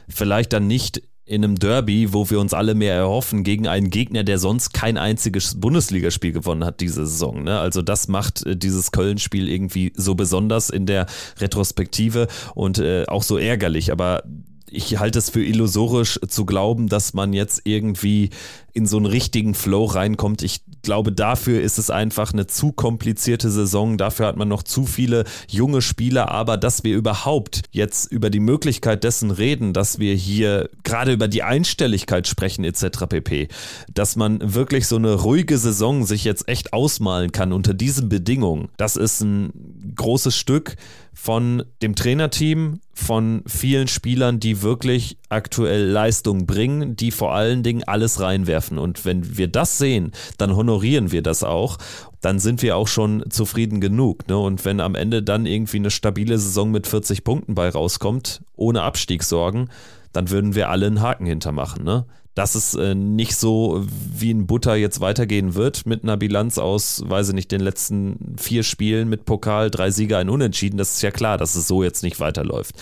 [0.08, 4.24] vielleicht dann nicht in einem Derby, wo wir uns alle mehr erhoffen, gegen einen Gegner,
[4.24, 7.44] der sonst kein einziges Bundesligaspiel gewonnen hat diese Saison.
[7.44, 7.60] Ne?
[7.60, 11.08] Also das macht äh, dieses Köln-Spiel irgendwie so besonders in der
[11.40, 13.92] Retrospektive und äh, auch so ärgerlich.
[13.92, 14.24] Aber
[14.70, 18.30] ich halte es für illusorisch zu glauben, dass man jetzt irgendwie
[18.76, 20.44] in so einen richtigen Flow reinkommt.
[20.44, 23.98] Ich glaube, dafür ist es einfach eine zu komplizierte Saison.
[23.98, 26.30] Dafür hat man noch zu viele junge Spieler.
[26.30, 31.30] Aber dass wir überhaupt jetzt über die Möglichkeit dessen reden, dass wir hier gerade über
[31.30, 33.06] die Einstelligkeit sprechen etc.
[33.08, 33.48] pp.
[33.94, 38.68] Dass man wirklich so eine ruhige Saison sich jetzt echt ausmalen kann unter diesen Bedingungen.
[38.76, 40.76] Das ist ein großes Stück
[41.14, 47.84] von dem Trainerteam, von vielen Spielern, die wirklich aktuell Leistung bringen, die vor allen Dingen
[47.84, 48.80] alles reinwerfen.
[48.80, 51.78] Und wenn wir das sehen, dann honorieren wir das auch.
[52.22, 54.28] Dann sind wir auch schon zufrieden genug.
[54.28, 54.38] Ne?
[54.38, 58.82] Und wenn am Ende dann irgendwie eine stabile Saison mit 40 Punkten bei rauskommt, ohne
[58.82, 59.70] Abstiegssorgen,
[60.14, 61.84] dann würden wir alle einen Haken hintermachen.
[61.84, 62.06] Ne?
[62.36, 67.02] dass es äh, nicht so wie in Butter jetzt weitergehen wird mit einer Bilanz aus,
[67.08, 70.78] weiß ich nicht, den letzten vier Spielen mit Pokal, drei Sieger, ein Unentschieden.
[70.78, 72.76] Das ist ja klar, dass es so jetzt nicht weiterläuft.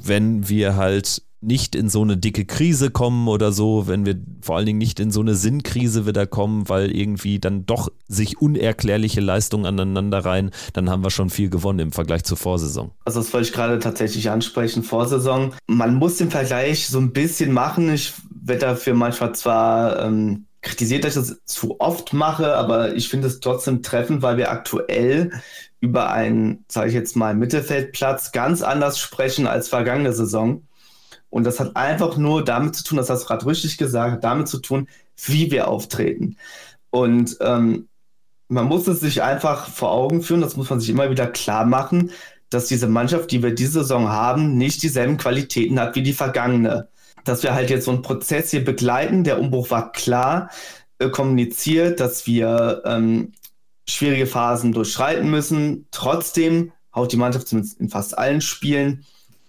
[0.00, 4.56] Wenn wir halt nicht in so eine dicke Krise kommen oder so, wenn wir vor
[4.56, 9.20] allen Dingen nicht in so eine Sinnkrise wieder kommen, weil irgendwie dann doch sich unerklärliche
[9.20, 12.92] Leistungen aneinander rein, dann haben wir schon viel gewonnen im Vergleich zur Vorsaison.
[13.04, 15.52] Also das wollte ich gerade tatsächlich ansprechen, Vorsaison.
[15.66, 17.92] Man muss den Vergleich so ein bisschen machen.
[17.92, 23.08] Ich werde dafür manchmal zwar ähm, kritisiert, dass ich das zu oft mache, aber ich
[23.08, 25.32] finde es trotzdem treffend, weil wir aktuell
[25.80, 30.62] über einen, sage ich jetzt mal, Mittelfeldplatz ganz anders sprechen als vergangene Saison.
[31.32, 34.48] Und das hat einfach nur damit zu tun, das hast du gerade richtig gesagt, damit
[34.48, 36.36] zu tun, wie wir auftreten.
[36.90, 37.88] Und ähm,
[38.48, 41.64] man muss es sich einfach vor Augen führen, das muss man sich immer wieder klar
[41.64, 42.10] machen,
[42.50, 46.88] dass diese Mannschaft, die wir diese Saison haben, nicht dieselben Qualitäten hat wie die vergangene.
[47.24, 50.50] Dass wir halt jetzt so einen Prozess hier begleiten, der Umbruch war klar
[50.98, 53.32] äh, kommuniziert, dass wir ähm,
[53.88, 55.86] schwierige Phasen durchschreiten müssen.
[55.92, 59.06] Trotzdem haut die Mannschaft zumindest in fast allen Spielen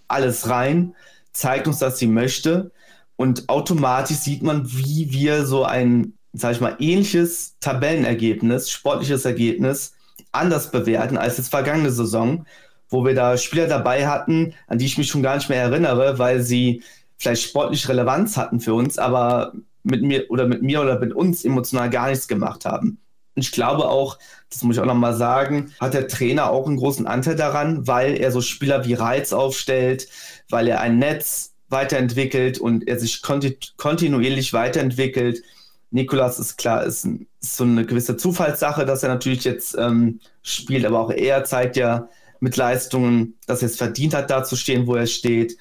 [0.08, 0.94] alles rein
[1.34, 2.70] zeigt uns, dass sie möchte.
[3.16, 9.92] Und automatisch sieht man, wie wir so ein, sag ich mal, ähnliches Tabellenergebnis, sportliches Ergebnis
[10.32, 12.46] anders bewerten als das vergangene Saison,
[12.88, 16.18] wo wir da Spieler dabei hatten, an die ich mich schon gar nicht mehr erinnere,
[16.18, 16.82] weil sie
[17.18, 21.44] vielleicht sportlich Relevanz hatten für uns, aber mit mir oder mit mir oder mit uns
[21.44, 22.98] emotional gar nichts gemacht haben.
[23.34, 24.18] Ich glaube auch,
[24.50, 28.16] das muss ich auch nochmal sagen, hat der Trainer auch einen großen Anteil daran, weil
[28.16, 30.08] er so Spieler wie Reiz aufstellt,
[30.48, 35.42] weil er ein Netz weiterentwickelt und er sich kontinuierlich weiterentwickelt.
[35.90, 37.06] Nikolas ist klar, ist,
[37.40, 41.76] ist, so eine gewisse Zufallssache, dass er natürlich jetzt ähm, spielt, aber auch er zeigt
[41.76, 42.08] ja
[42.40, 45.56] mit Leistungen, dass er es verdient hat, da zu stehen, wo er steht.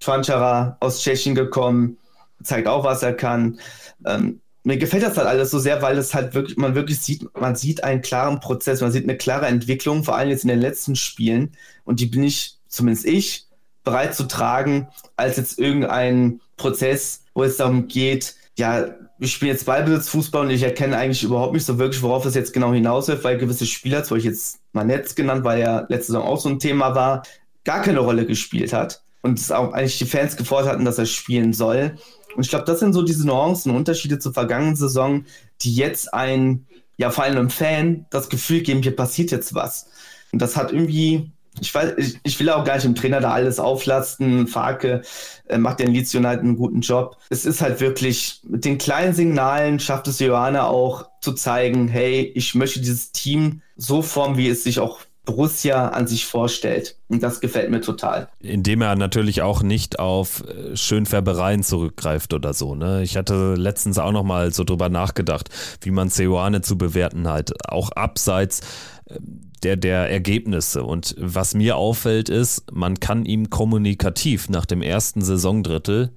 [0.00, 1.98] Twanchara aus Tschechien gekommen,
[2.42, 3.58] zeigt auch, was er kann.
[4.04, 7.24] Ähm, mir gefällt das halt alles so sehr, weil es halt wirklich, man wirklich sieht,
[7.38, 10.58] man sieht einen klaren Prozess, man sieht eine klare Entwicklung, vor allem jetzt in den
[10.58, 11.52] letzten Spielen.
[11.84, 13.46] Und die bin ich, zumindest ich,
[13.84, 18.86] bereit zu tragen, als jetzt irgendein Prozess, wo es darum geht, ja,
[19.20, 22.52] ich spiele jetzt Ballbesitzfußball und ich erkenne eigentlich überhaupt nicht so wirklich, worauf das jetzt
[22.52, 26.24] genau hinausläuft, weil gewisse Spieler, zum Beispiel jetzt mal Netz genannt, weil er letzte Saison
[26.26, 27.22] auch so ein Thema war,
[27.62, 31.06] gar keine Rolle gespielt hat und es auch eigentlich die Fans gefordert hatten, dass er
[31.06, 31.96] spielen soll.
[32.36, 35.24] Und ich glaube, das sind so diese Nuancen, Unterschiede zur vergangenen Saison,
[35.62, 39.88] die jetzt ein, ja, vor allem einem Fan das Gefühl geben, hier passiert jetzt was.
[40.32, 43.32] Und das hat irgendwie, ich weiß, ich, ich will auch gar nicht dem Trainer da
[43.32, 44.46] alles auflasten.
[44.46, 45.02] Farke
[45.48, 47.16] äh, macht den Leeds United einen guten Job.
[47.30, 52.32] Es ist halt wirklich, mit den kleinen Signalen schafft es Johanna auch zu zeigen, hey,
[52.34, 56.96] ich möchte dieses Team so formen, wie es sich auch Borussia an sich vorstellt.
[57.08, 58.28] Und das gefällt mir total.
[58.40, 62.74] Indem er natürlich auch nicht auf äh, Schönfärbereien zurückgreift oder so.
[62.74, 63.02] Ne?
[63.02, 65.50] Ich hatte letztens auch nochmal so drüber nachgedacht,
[65.82, 67.52] wie man Ceoane zu bewerten hat.
[67.68, 68.60] Auch abseits
[69.10, 69.18] äh,
[69.62, 70.84] der, der Ergebnisse.
[70.84, 76.12] Und was mir auffällt ist, man kann ihm kommunikativ nach dem ersten Saisondrittel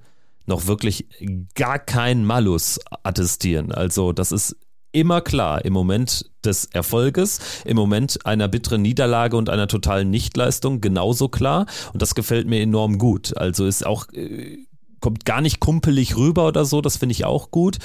[0.46, 1.06] noch wirklich
[1.54, 3.72] gar keinen Malus attestieren.
[3.72, 4.56] Also das ist
[4.92, 10.80] immer klar im Moment des Erfolges, im Moment einer bitteren Niederlage und einer totalen Nichtleistung
[10.80, 11.66] genauso klar.
[11.92, 13.36] Und das gefällt mir enorm gut.
[13.36, 14.58] Also ist auch, äh,
[15.00, 17.78] kommt gar nicht kumpelig rüber oder so, das finde ich auch gut.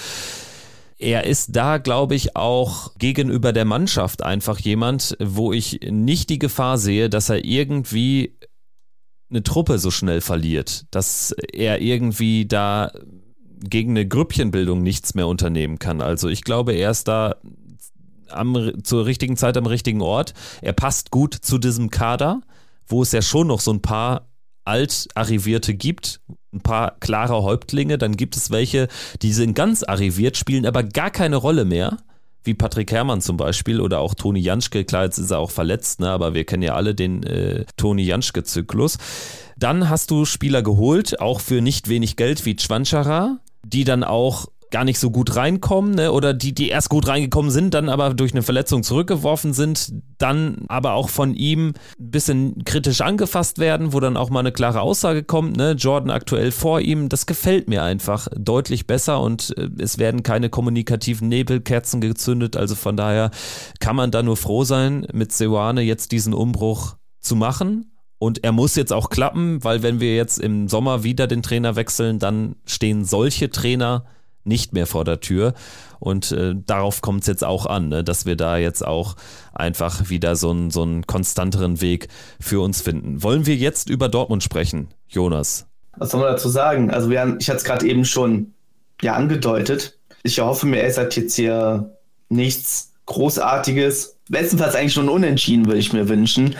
[0.97, 6.39] Er ist da, glaube ich, auch gegenüber der Mannschaft einfach jemand, wo ich nicht die
[6.39, 8.37] Gefahr sehe, dass er irgendwie
[9.29, 12.91] eine Truppe so schnell verliert, dass er irgendwie da
[13.59, 16.01] gegen eine Grüppchenbildung nichts mehr unternehmen kann.
[16.01, 17.35] Also ich glaube, er ist da
[18.29, 20.33] am, zur richtigen Zeit am richtigen Ort.
[20.61, 22.41] Er passt gut zu diesem Kader,
[22.87, 24.27] wo es ja schon noch so ein paar
[24.65, 26.21] Alt-Arrivierte gibt,
[26.53, 27.97] ein paar klare Häuptlinge.
[27.97, 28.87] Dann gibt es welche,
[29.21, 31.97] die sind ganz arriviert, spielen aber gar keine Rolle mehr
[32.45, 34.85] wie Patrick Herrmann zum Beispiel oder auch Toni Janschke.
[34.85, 36.09] Klar, jetzt ist er auch verletzt, ne?
[36.09, 38.97] aber wir kennen ja alle den äh, Toni Janschke-Zyklus.
[39.57, 44.47] Dann hast du Spieler geholt, auch für nicht wenig Geld wie Chwanchara, die dann auch
[44.71, 46.11] gar nicht so gut reinkommen ne?
[46.11, 50.65] oder die, die erst gut reingekommen sind, dann aber durch eine Verletzung zurückgeworfen sind, dann
[50.67, 54.81] aber auch von ihm ein bisschen kritisch angefasst werden, wo dann auch mal eine klare
[54.81, 55.73] Aussage kommt, ne?
[55.73, 60.49] Jordan aktuell vor ihm, das gefällt mir einfach deutlich besser und äh, es werden keine
[60.49, 63.31] kommunikativen Nebelkerzen gezündet, also von daher
[63.79, 68.51] kann man da nur froh sein, mit Sewane jetzt diesen Umbruch zu machen und er
[68.51, 72.55] muss jetzt auch klappen, weil wenn wir jetzt im Sommer wieder den Trainer wechseln, dann
[72.65, 74.05] stehen solche Trainer
[74.45, 75.53] nicht mehr vor der Tür.
[75.99, 78.03] Und äh, darauf kommt es jetzt auch an, ne?
[78.03, 79.15] dass wir da jetzt auch
[79.53, 82.07] einfach wieder so, ein, so einen konstanteren Weg
[82.39, 83.23] für uns finden.
[83.23, 85.65] Wollen wir jetzt über Dortmund sprechen, Jonas?
[85.97, 86.91] Was soll man dazu sagen?
[86.91, 88.53] Also wir, ich hatte es gerade eben schon
[89.01, 89.97] ja, angedeutet.
[90.23, 91.97] Ich hoffe mir, er ist jetzt hier
[92.29, 94.17] nichts Großartiges.
[94.29, 96.55] Bestenfalls eigentlich schon unentschieden, würde ich mir wünschen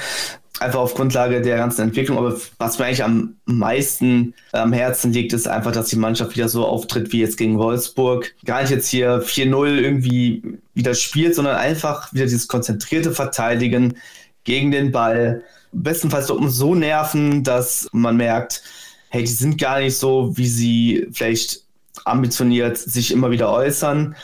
[0.59, 2.17] einfach auf Grundlage der ganzen Entwicklung.
[2.17, 6.49] Aber was mir eigentlich am meisten am Herzen liegt, ist einfach, dass die Mannschaft wieder
[6.49, 8.33] so auftritt wie jetzt gegen Wolfsburg.
[8.45, 13.97] Gar nicht jetzt hier 4-0 irgendwie wieder spielt, sondern einfach wieder dieses konzentrierte Verteidigen
[14.43, 15.43] gegen den Ball.
[15.71, 18.63] Bestenfalls so nerven, dass man merkt,
[19.09, 21.61] hey, die sind gar nicht so, wie sie vielleicht
[22.05, 24.15] ambitioniert sich immer wieder äußern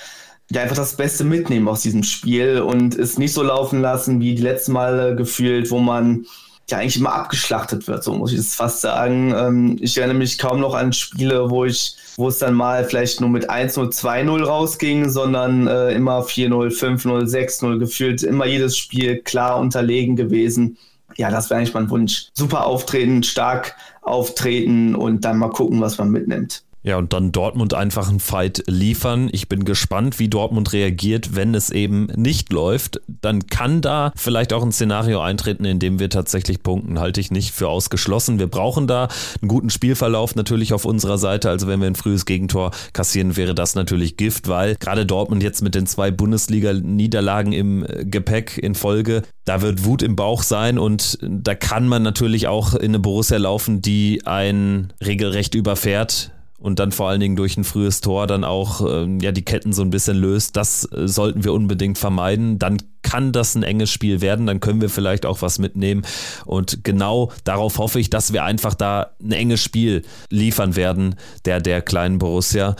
[0.52, 4.36] ja, einfach das Beste mitnehmen aus diesem Spiel und es nicht so laufen lassen wie
[4.36, 6.26] die letzten Male gefühlt, wo man
[6.70, 9.34] ja eigentlich immer abgeschlachtet wird, so muss ich es fast sagen.
[9.36, 13.22] Ähm, ich erinnere mich kaum noch an Spiele, wo ich, wo es dann mal vielleicht
[13.22, 19.20] nur mit 1-0, 2-0 rausging, sondern äh, immer 4-0, 5-0, 6-0 gefühlt, immer jedes Spiel
[19.20, 20.78] klar unterlegen gewesen.
[21.18, 22.28] Ja, das wäre eigentlich mein Wunsch.
[22.34, 26.64] Super auftreten, stark auftreten und dann mal gucken, was man mitnimmt.
[26.84, 29.30] Ja, und dann Dortmund einfach einen Fight liefern.
[29.32, 33.02] Ich bin gespannt, wie Dortmund reagiert, wenn es eben nicht läuft.
[33.08, 37.00] Dann kann da vielleicht auch ein Szenario eintreten, in dem wir tatsächlich punkten.
[37.00, 38.40] Halte ich nicht für ausgeschlossen.
[38.40, 39.10] Wir brauchen da
[39.42, 41.50] einen guten Spielverlauf natürlich auf unserer Seite.
[41.52, 45.62] Also wenn wir ein frühes Gegentor kassieren, wäre das natürlich Gift, weil gerade Dortmund jetzt
[45.62, 51.20] mit den zwei Bundesliga-Niederlagen im Gepäck in Folge, da wird Wut im Bauch sein und
[51.22, 56.92] da kann man natürlich auch in eine Borussia laufen, die einen regelrecht überfährt und dann
[56.92, 59.90] vor allen Dingen durch ein frühes Tor dann auch ähm, ja die Ketten so ein
[59.90, 60.56] bisschen löst.
[60.56, 62.60] Das äh, sollten wir unbedingt vermeiden.
[62.60, 66.04] Dann kann das ein enges Spiel werden, dann können wir vielleicht auch was mitnehmen.
[66.46, 71.60] Und genau darauf hoffe ich, dass wir einfach da ein enges Spiel liefern werden, der
[71.60, 72.76] der kleinen Borussia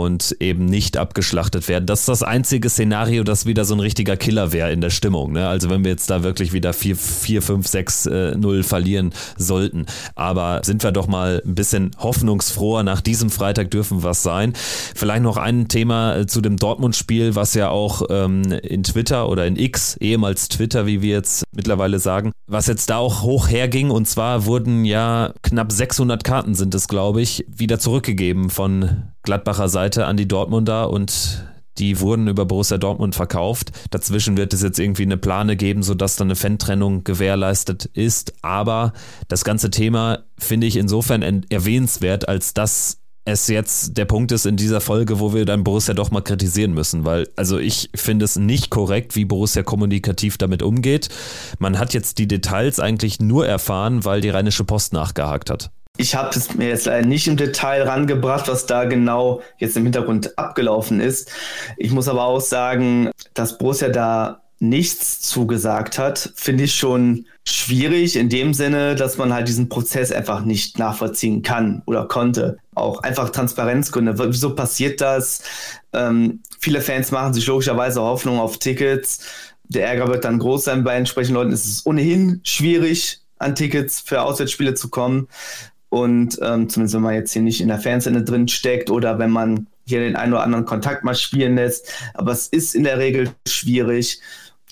[0.00, 1.86] und eben nicht abgeschlachtet werden.
[1.86, 5.32] Das ist das einzige Szenario, das wieder so ein richtiger Killer wäre in der Stimmung.
[5.32, 5.48] Ne?
[5.48, 9.86] Also wenn wir jetzt da wirklich wieder 4, 4 5, 6, äh, 0 verlieren sollten.
[10.14, 12.82] Aber sind wir doch mal ein bisschen hoffnungsfroher.
[12.82, 14.52] Nach diesem Freitag dürfen was sein.
[14.94, 19.46] Vielleicht noch ein Thema äh, zu dem Dortmund-Spiel, was ja auch ähm, in Twitter oder
[19.46, 23.90] in X, ehemals Twitter, wie wir jetzt mittlerweile sagen, was jetzt da auch hoch herging.
[23.90, 29.68] Und zwar wurden ja knapp 600 Karten sind es, glaube ich, wieder zurückgegeben von Gladbacher
[29.68, 31.46] Seite an die Dortmunder und
[31.78, 33.70] die wurden über Borussia Dortmund verkauft.
[33.90, 38.32] Dazwischen wird es jetzt irgendwie eine Plane geben, sodass dann eine Fan-Trennung gewährleistet ist.
[38.42, 38.92] Aber
[39.28, 44.56] das ganze Thema finde ich insofern erwähnenswert, als dass es jetzt der Punkt ist in
[44.56, 48.36] dieser Folge, wo wir dann Borussia doch mal kritisieren müssen, weil also ich finde es
[48.36, 51.08] nicht korrekt, wie Borussia kommunikativ damit umgeht.
[51.58, 55.70] Man hat jetzt die Details eigentlich nur erfahren, weil die Rheinische Post nachgehakt hat.
[55.96, 59.84] Ich habe es mir jetzt leider nicht im Detail rangebracht, was da genau jetzt im
[59.84, 61.30] Hintergrund abgelaufen ist.
[61.76, 68.16] Ich muss aber auch sagen, dass Borussia da nichts zugesagt hat, finde ich schon schwierig
[68.16, 72.58] in dem Sinne, dass man halt diesen Prozess einfach nicht nachvollziehen kann oder konnte.
[72.74, 74.18] Auch einfach Transparenzgründe.
[74.18, 75.42] Wieso passiert das?
[75.92, 79.26] Ähm, viele Fans machen sich logischerweise Hoffnung auf Tickets.
[79.64, 81.52] Der Ärger wird dann groß sein bei entsprechenden Leuten.
[81.52, 85.28] Es ist ohnehin schwierig, an Tickets für Auswärtsspiele zu kommen.
[85.88, 89.30] Und ähm, zumindest wenn man jetzt hier nicht in der Fanszene drin steckt oder wenn
[89.30, 91.92] man hier den einen oder anderen Kontakt mal spielen lässt.
[92.14, 94.20] Aber es ist in der Regel schwierig.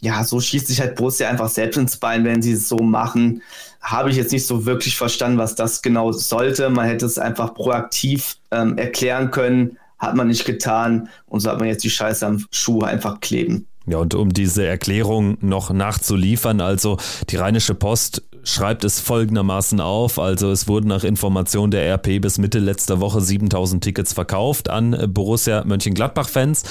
[0.01, 3.43] Ja, so schießt sich halt Borussia einfach selbst ins Bein, wenn sie es so machen.
[3.81, 6.69] Habe ich jetzt nicht so wirklich verstanden, was das genau sollte.
[6.69, 11.59] Man hätte es einfach proaktiv ähm, erklären können, hat man nicht getan und so hat
[11.59, 13.67] man jetzt die Scheiße am Schuh einfach kleben.
[13.87, 16.97] Ja, und um diese Erklärung noch nachzuliefern, also
[17.29, 20.19] die Rheinische Post schreibt es folgendermaßen auf.
[20.19, 24.97] Also es wurden nach Information der RP bis Mitte letzter Woche 7000 Tickets verkauft an
[25.13, 26.63] Borussia Mönchengladbach-Fans.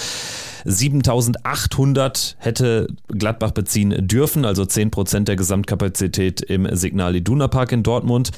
[0.66, 8.32] 7800 hätte Gladbach beziehen dürfen, also 10% der Gesamtkapazität im Signal Iduna Park in Dortmund.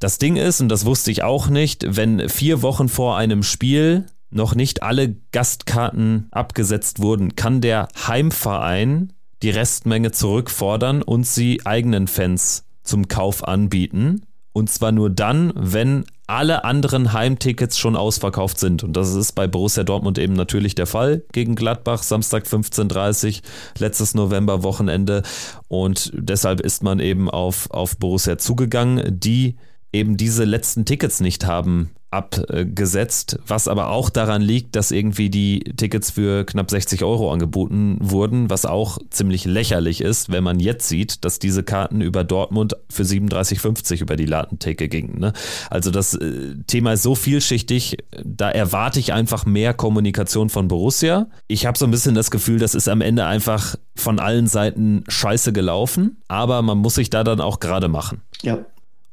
[0.00, 4.06] Das Ding ist, und das wusste ich auch nicht, wenn vier Wochen vor einem Spiel
[4.30, 9.12] noch nicht alle Gastkarten abgesetzt wurden, kann der Heimverein
[9.42, 14.22] die Restmenge zurückfordern und sie eigenen Fans zum Kauf anbieten.
[14.52, 18.82] Und zwar nur dann, wenn alle anderen Heimtickets schon ausverkauft sind.
[18.82, 23.42] Und das ist bei Borussia Dortmund eben natürlich der Fall gegen Gladbach, Samstag 15.30
[23.78, 25.22] letztes November-Wochenende.
[25.68, 29.56] Und deshalb ist man eben auf, auf Borussia zugegangen, die
[29.92, 35.60] eben diese letzten Tickets nicht haben abgesetzt, was aber auch daran liegt, dass irgendwie die
[35.60, 40.88] Tickets für knapp 60 Euro angeboten wurden, was auch ziemlich lächerlich ist, wenn man jetzt
[40.88, 45.18] sieht, dass diese Karten über Dortmund für 37,50 über die Ladentheke gingen.
[45.18, 45.34] Ne?
[45.68, 51.26] Also das äh, Thema ist so vielschichtig, da erwarte ich einfach mehr Kommunikation von Borussia.
[51.46, 55.04] Ich habe so ein bisschen das Gefühl, das ist am Ende einfach von allen Seiten
[55.08, 58.22] scheiße gelaufen, aber man muss sich da dann auch gerade machen.
[58.42, 58.64] Ja,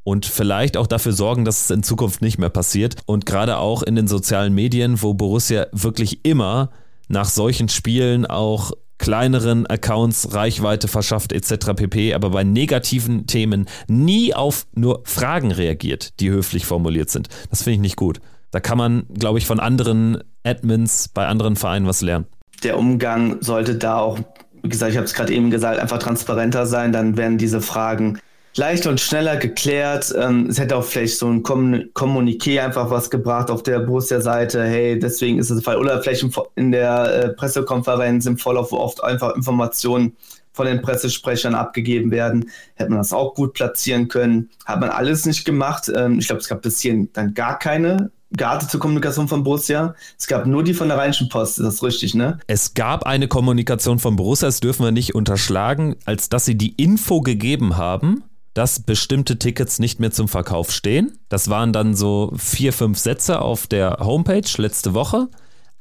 [0.05, 2.95] und vielleicht auch dafür sorgen, dass es in Zukunft nicht mehr passiert.
[3.07, 6.69] Und gerade auch in den sozialen Medien, wo Borussia wirklich immer
[7.09, 11.73] nach solchen Spielen auch kleineren Accounts Reichweite verschafft etc.
[11.75, 17.27] pp, aber bei negativen Themen nie auf nur Fragen reagiert, die höflich formuliert sind.
[17.49, 18.21] Das finde ich nicht gut.
[18.51, 22.25] Da kann man, glaube ich, von anderen Admins bei anderen Vereinen was lernen.
[22.63, 24.19] Der Umgang sollte da auch,
[24.61, 28.19] wie gesagt, ich habe es gerade eben gesagt, einfach transparenter sein, dann werden diese Fragen
[28.57, 30.13] leichter und schneller geklärt.
[30.17, 34.63] Ähm, es hätte auch vielleicht so ein Kommuniqué einfach was gebracht auf der Borussia-Seite.
[34.63, 35.77] Hey, deswegen ist es Fall.
[35.77, 40.15] Oder vielleicht in der äh, Pressekonferenz im Vorlauf, wo oft einfach Informationen
[40.53, 44.49] von den Pressesprechern abgegeben werden, hätte man das auch gut platzieren können.
[44.65, 45.91] Hat man alles nicht gemacht.
[45.93, 49.95] Ähm, ich glaube, es gab bis hierhin dann gar keine geartete Kommunikation von Borussia.
[50.17, 52.39] Es gab nur die von der Rheinischen Post, ist das richtig, ne?
[52.47, 56.71] Es gab eine Kommunikation von Borussia, das dürfen wir nicht unterschlagen, als dass sie die
[56.71, 58.23] Info gegeben haben,
[58.55, 61.19] dass bestimmte Tickets nicht mehr zum Verkauf stehen.
[61.29, 65.27] Das waren dann so vier, fünf Sätze auf der Homepage letzte Woche.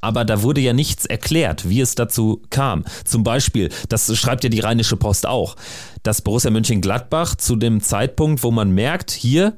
[0.01, 2.85] Aber da wurde ja nichts erklärt, wie es dazu kam.
[3.07, 5.57] Zum Beispiel, das schreibt ja die Rheinische Post auch,
[6.03, 9.57] dass Borussia Mönchengladbach zu dem Zeitpunkt, wo man merkt, hier,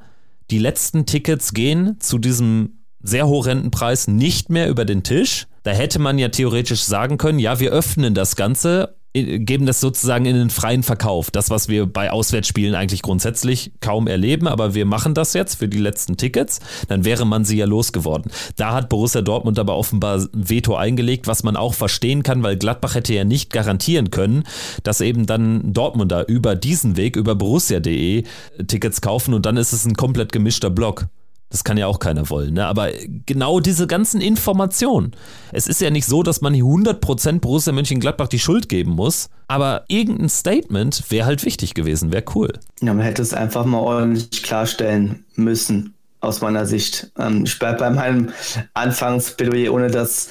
[0.51, 5.47] die letzten Tickets gehen zu diesem sehr horrenden Preis nicht mehr über den Tisch.
[5.63, 10.27] Da hätte man ja theoretisch sagen können, ja, wir öffnen das Ganze geben das sozusagen
[10.27, 11.31] in den freien Verkauf.
[11.31, 15.69] Das, was wir bei Auswärtsspielen eigentlich grundsätzlich kaum erleben, aber wir machen das jetzt für
[15.69, 16.61] die letzten Tickets.
[16.89, 18.31] Dann wäre man sie ja losgeworden.
[18.57, 22.95] Da hat Borussia Dortmund aber offenbar Veto eingelegt, was man auch verstehen kann, weil Gladbach
[22.95, 24.45] hätte ja nicht garantieren können,
[24.83, 28.25] dass eben dann Dortmunder über diesen Weg, über borussia.de
[28.67, 31.07] Tickets kaufen und dann ist es ein komplett gemischter Block.
[31.49, 32.55] Das kann ja auch keiner wollen.
[32.55, 32.67] Ne?
[32.67, 32.91] Aber
[33.25, 35.13] genau diese ganzen Informationen.
[35.53, 39.29] Es ist ja nicht so, dass man hier 100% Borussia Mönchengladbach die Schuld geben muss.
[39.47, 42.53] Aber irgendein Statement wäre halt wichtig gewesen, wäre cool.
[42.81, 47.13] Ja, man hätte es einfach mal ordentlich klarstellen müssen, aus meiner Sicht.
[47.17, 48.31] Ähm, ich bleibe bei meinem
[48.75, 50.31] Anfangsplädoyer, ohne das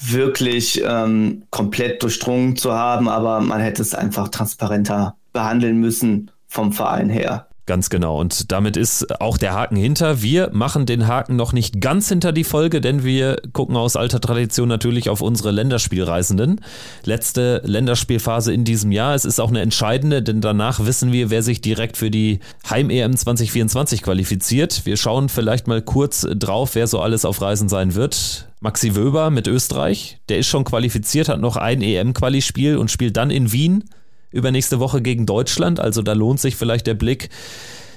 [0.00, 3.08] wirklich ähm, komplett durchdrungen zu haben.
[3.08, 7.45] Aber man hätte es einfach transparenter behandeln müssen vom Verein her.
[7.66, 8.20] Ganz genau.
[8.20, 10.22] Und damit ist auch der Haken hinter.
[10.22, 14.20] Wir machen den Haken noch nicht ganz hinter die Folge, denn wir gucken aus alter
[14.20, 16.60] Tradition natürlich auf unsere Länderspielreisenden.
[17.04, 19.16] Letzte Länderspielphase in diesem Jahr.
[19.16, 22.38] Es ist auch eine entscheidende, denn danach wissen wir, wer sich direkt für die
[22.70, 24.86] Heim-EM 2024 qualifiziert.
[24.86, 28.48] Wir schauen vielleicht mal kurz drauf, wer so alles auf Reisen sein wird.
[28.60, 33.30] Maxi Wöber mit Österreich, der ist schon qualifiziert, hat noch ein EM-Quali-Spiel und spielt dann
[33.30, 33.82] in Wien
[34.36, 35.80] übernächste Woche gegen Deutschland.
[35.80, 37.30] Also da lohnt sich vielleicht der Blick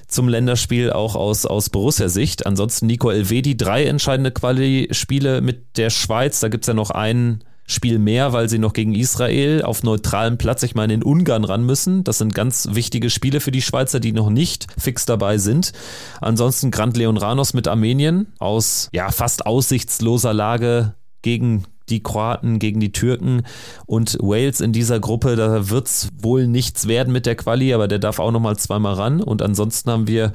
[0.08, 2.46] zum Länderspiel auch aus, aus Borussia-Sicht.
[2.46, 6.40] Ansonsten Nico Elvedi, drei entscheidende Quali-Spiele mit der Schweiz.
[6.40, 10.40] Da gibt es ja noch ein Spiel mehr, weil sie noch gegen Israel auf neutralem
[10.40, 12.04] Platz, ich meine in Ungarn ran müssen.
[12.04, 15.72] Das sind ganz wichtige Spiele für die Schweizer, die noch nicht fix dabei sind.
[16.20, 22.80] Ansonsten Grand Leon Ranos mit Armenien aus ja fast aussichtsloser Lage gegen die Kroaten gegen
[22.80, 23.44] die Türken
[23.86, 25.36] und Wales in dieser Gruppe.
[25.36, 28.94] Da wird es wohl nichts werden mit der Quali, aber der darf auch nochmal zweimal
[28.94, 29.22] ran.
[29.22, 30.32] Und ansonsten haben wir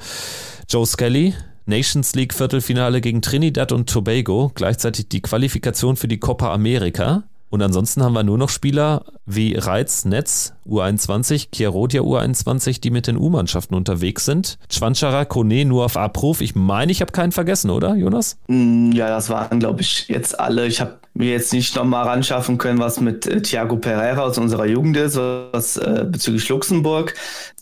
[0.69, 1.33] Joe Skelly.
[1.67, 7.23] Nations League Viertelfinale gegen Trinidad und Tobago, gleichzeitig die Qualifikation für die Copa America.
[7.49, 13.07] Und ansonsten haben wir nur noch Spieler wie Reiz, Netz, U21, Kierodia U21, die mit
[13.07, 14.57] den U-Mannschaften unterwegs sind.
[14.69, 16.41] Schwanschara, Kone nur auf Abruf.
[16.41, 18.37] Ich meine, ich habe keinen vergessen, oder, Jonas?
[18.47, 20.65] Mm, ja, das waren, glaube ich, jetzt alle.
[20.67, 24.37] Ich habe mir jetzt nicht nochmal ran schaffen können, was mit äh, Thiago Pereira aus
[24.37, 27.13] unserer Jugend ist, was äh, bezüglich Luxemburg.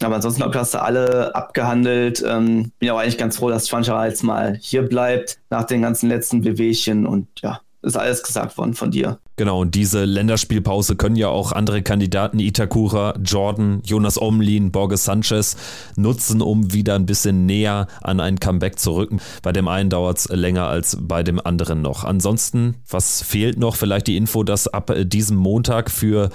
[0.01, 2.23] Aber ansonsten habe ich das alle abgehandelt.
[2.27, 6.09] Ähm, bin auch eigentlich ganz froh, dass Schwanschara jetzt mal hier bleibt nach den ganzen
[6.09, 9.19] letzten Bewegchen und ja, ist alles gesagt worden von dir.
[9.35, 15.57] Genau, und diese Länderspielpause können ja auch andere Kandidaten, Itakura, Jordan, Jonas Omlin, Borges Sanchez,
[15.95, 19.19] nutzen, um wieder ein bisschen näher an ein Comeback zu rücken.
[19.41, 22.03] Bei dem einen dauert es länger als bei dem anderen noch.
[22.05, 23.75] Ansonsten, was fehlt noch?
[23.75, 26.29] Vielleicht die Info, dass ab diesem Montag für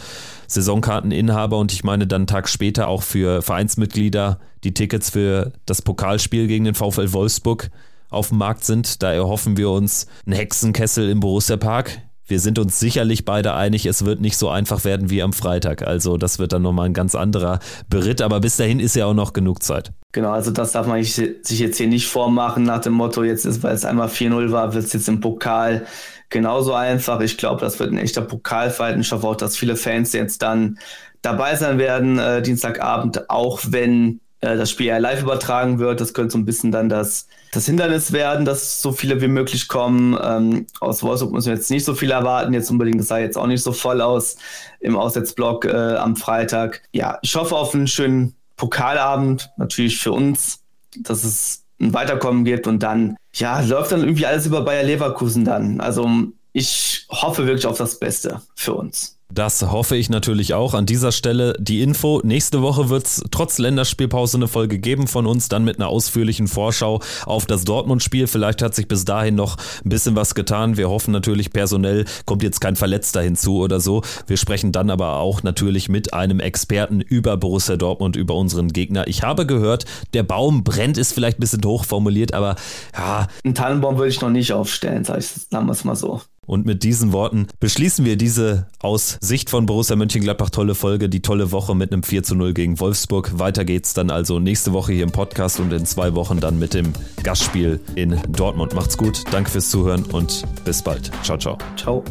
[0.49, 5.83] Saisonkarteninhaber und ich meine dann einen Tag später auch für Vereinsmitglieder die Tickets für das
[5.83, 7.71] Pokalspiel gegen den VfL Wolfsburg
[8.11, 9.03] auf dem Markt sind.
[9.03, 12.03] Da erhoffen wir uns einen Hexenkessel im Borussia Park.
[12.29, 15.83] Wir sind uns sicherlich beide einig, es wird nicht so einfach werden wie am Freitag.
[15.83, 19.15] Also das wird dann nochmal ein ganz anderer Beritt, aber bis dahin ist ja auch
[19.15, 19.93] noch genug Zeit.
[20.13, 23.63] Genau, also das darf man sich jetzt hier nicht vormachen nach dem Motto, jetzt ist,
[23.63, 25.87] weil es einmal 4-0 war, wird es jetzt im Pokal
[26.29, 27.21] genauso einfach.
[27.21, 28.99] Ich glaube, das wird ein echter Pokalfight.
[28.99, 30.79] Ich hoffe auch, dass viele Fans jetzt dann
[31.23, 36.01] dabei sein werden, äh, Dienstagabend, auch wenn äh, das Spiel ja live übertragen wird.
[36.01, 39.69] Das könnte so ein bisschen dann das, das Hindernis werden, dass so viele wie möglich
[39.69, 40.19] kommen.
[40.23, 42.55] Ähm, aus Wolfsburg müssen wir jetzt nicht so viel erwarten.
[42.55, 44.37] Jetzt unbedingt, das sah jetzt auch nicht so voll aus
[44.81, 46.83] im Aussetzblock äh, am Freitag.
[46.93, 50.61] Ja, ich hoffe auf einen schönen Pokalabend, natürlich für uns,
[51.01, 55.45] dass es ein Weiterkommen gibt und dann, ja, läuft dann irgendwie alles über Bayer Leverkusen
[55.45, 55.81] dann.
[55.81, 56.11] Also
[56.53, 59.18] ich hoffe wirklich auf das Beste für uns.
[59.33, 60.73] Das hoffe ich natürlich auch.
[60.73, 62.23] An dieser Stelle die Info.
[62.25, 66.49] Nächste Woche wird es trotz Länderspielpause eine Folge geben von uns, dann mit einer ausführlichen
[66.49, 68.27] Vorschau auf das Dortmund-Spiel.
[68.27, 70.79] Vielleicht hat sich bis dahin noch ein bisschen was getan.
[70.79, 74.03] Wir hoffen natürlich personell, kommt jetzt kein Verletzter hinzu oder so.
[74.27, 79.07] Wir sprechen dann aber auch natürlich mit einem Experten über Borussia Dortmund, über unseren Gegner.
[79.09, 82.57] Ich habe gehört, der Baum brennt, ist vielleicht ein bisschen hoch formuliert, aber
[82.97, 83.29] ja.
[83.45, 86.23] Einen Tannenbaum würde ich noch nicht aufstellen, sagen wir es mal so.
[86.49, 91.21] Und mit diesen Worten beschließen wir diese aus Sicht von Borussia Mönchengladbach tolle Folge, die
[91.21, 93.39] tolle Woche mit einem 4 zu 0 gegen Wolfsburg.
[93.39, 96.73] Weiter geht's dann also nächste Woche hier im Podcast und in zwei Wochen dann mit
[96.73, 98.75] dem Gastspiel in Dortmund.
[98.75, 101.11] Macht's gut, danke fürs Zuhören und bis bald.
[101.23, 101.59] Ciao, ciao.
[101.77, 102.03] Ciao.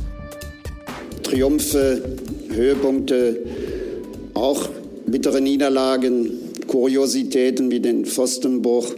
[1.24, 2.04] Triumphe,
[2.52, 3.40] Höhepunkte,
[4.36, 4.70] auch
[5.08, 6.30] bittere Niederlagen,
[6.68, 8.94] Kuriositäten wie den Pfostenbruch.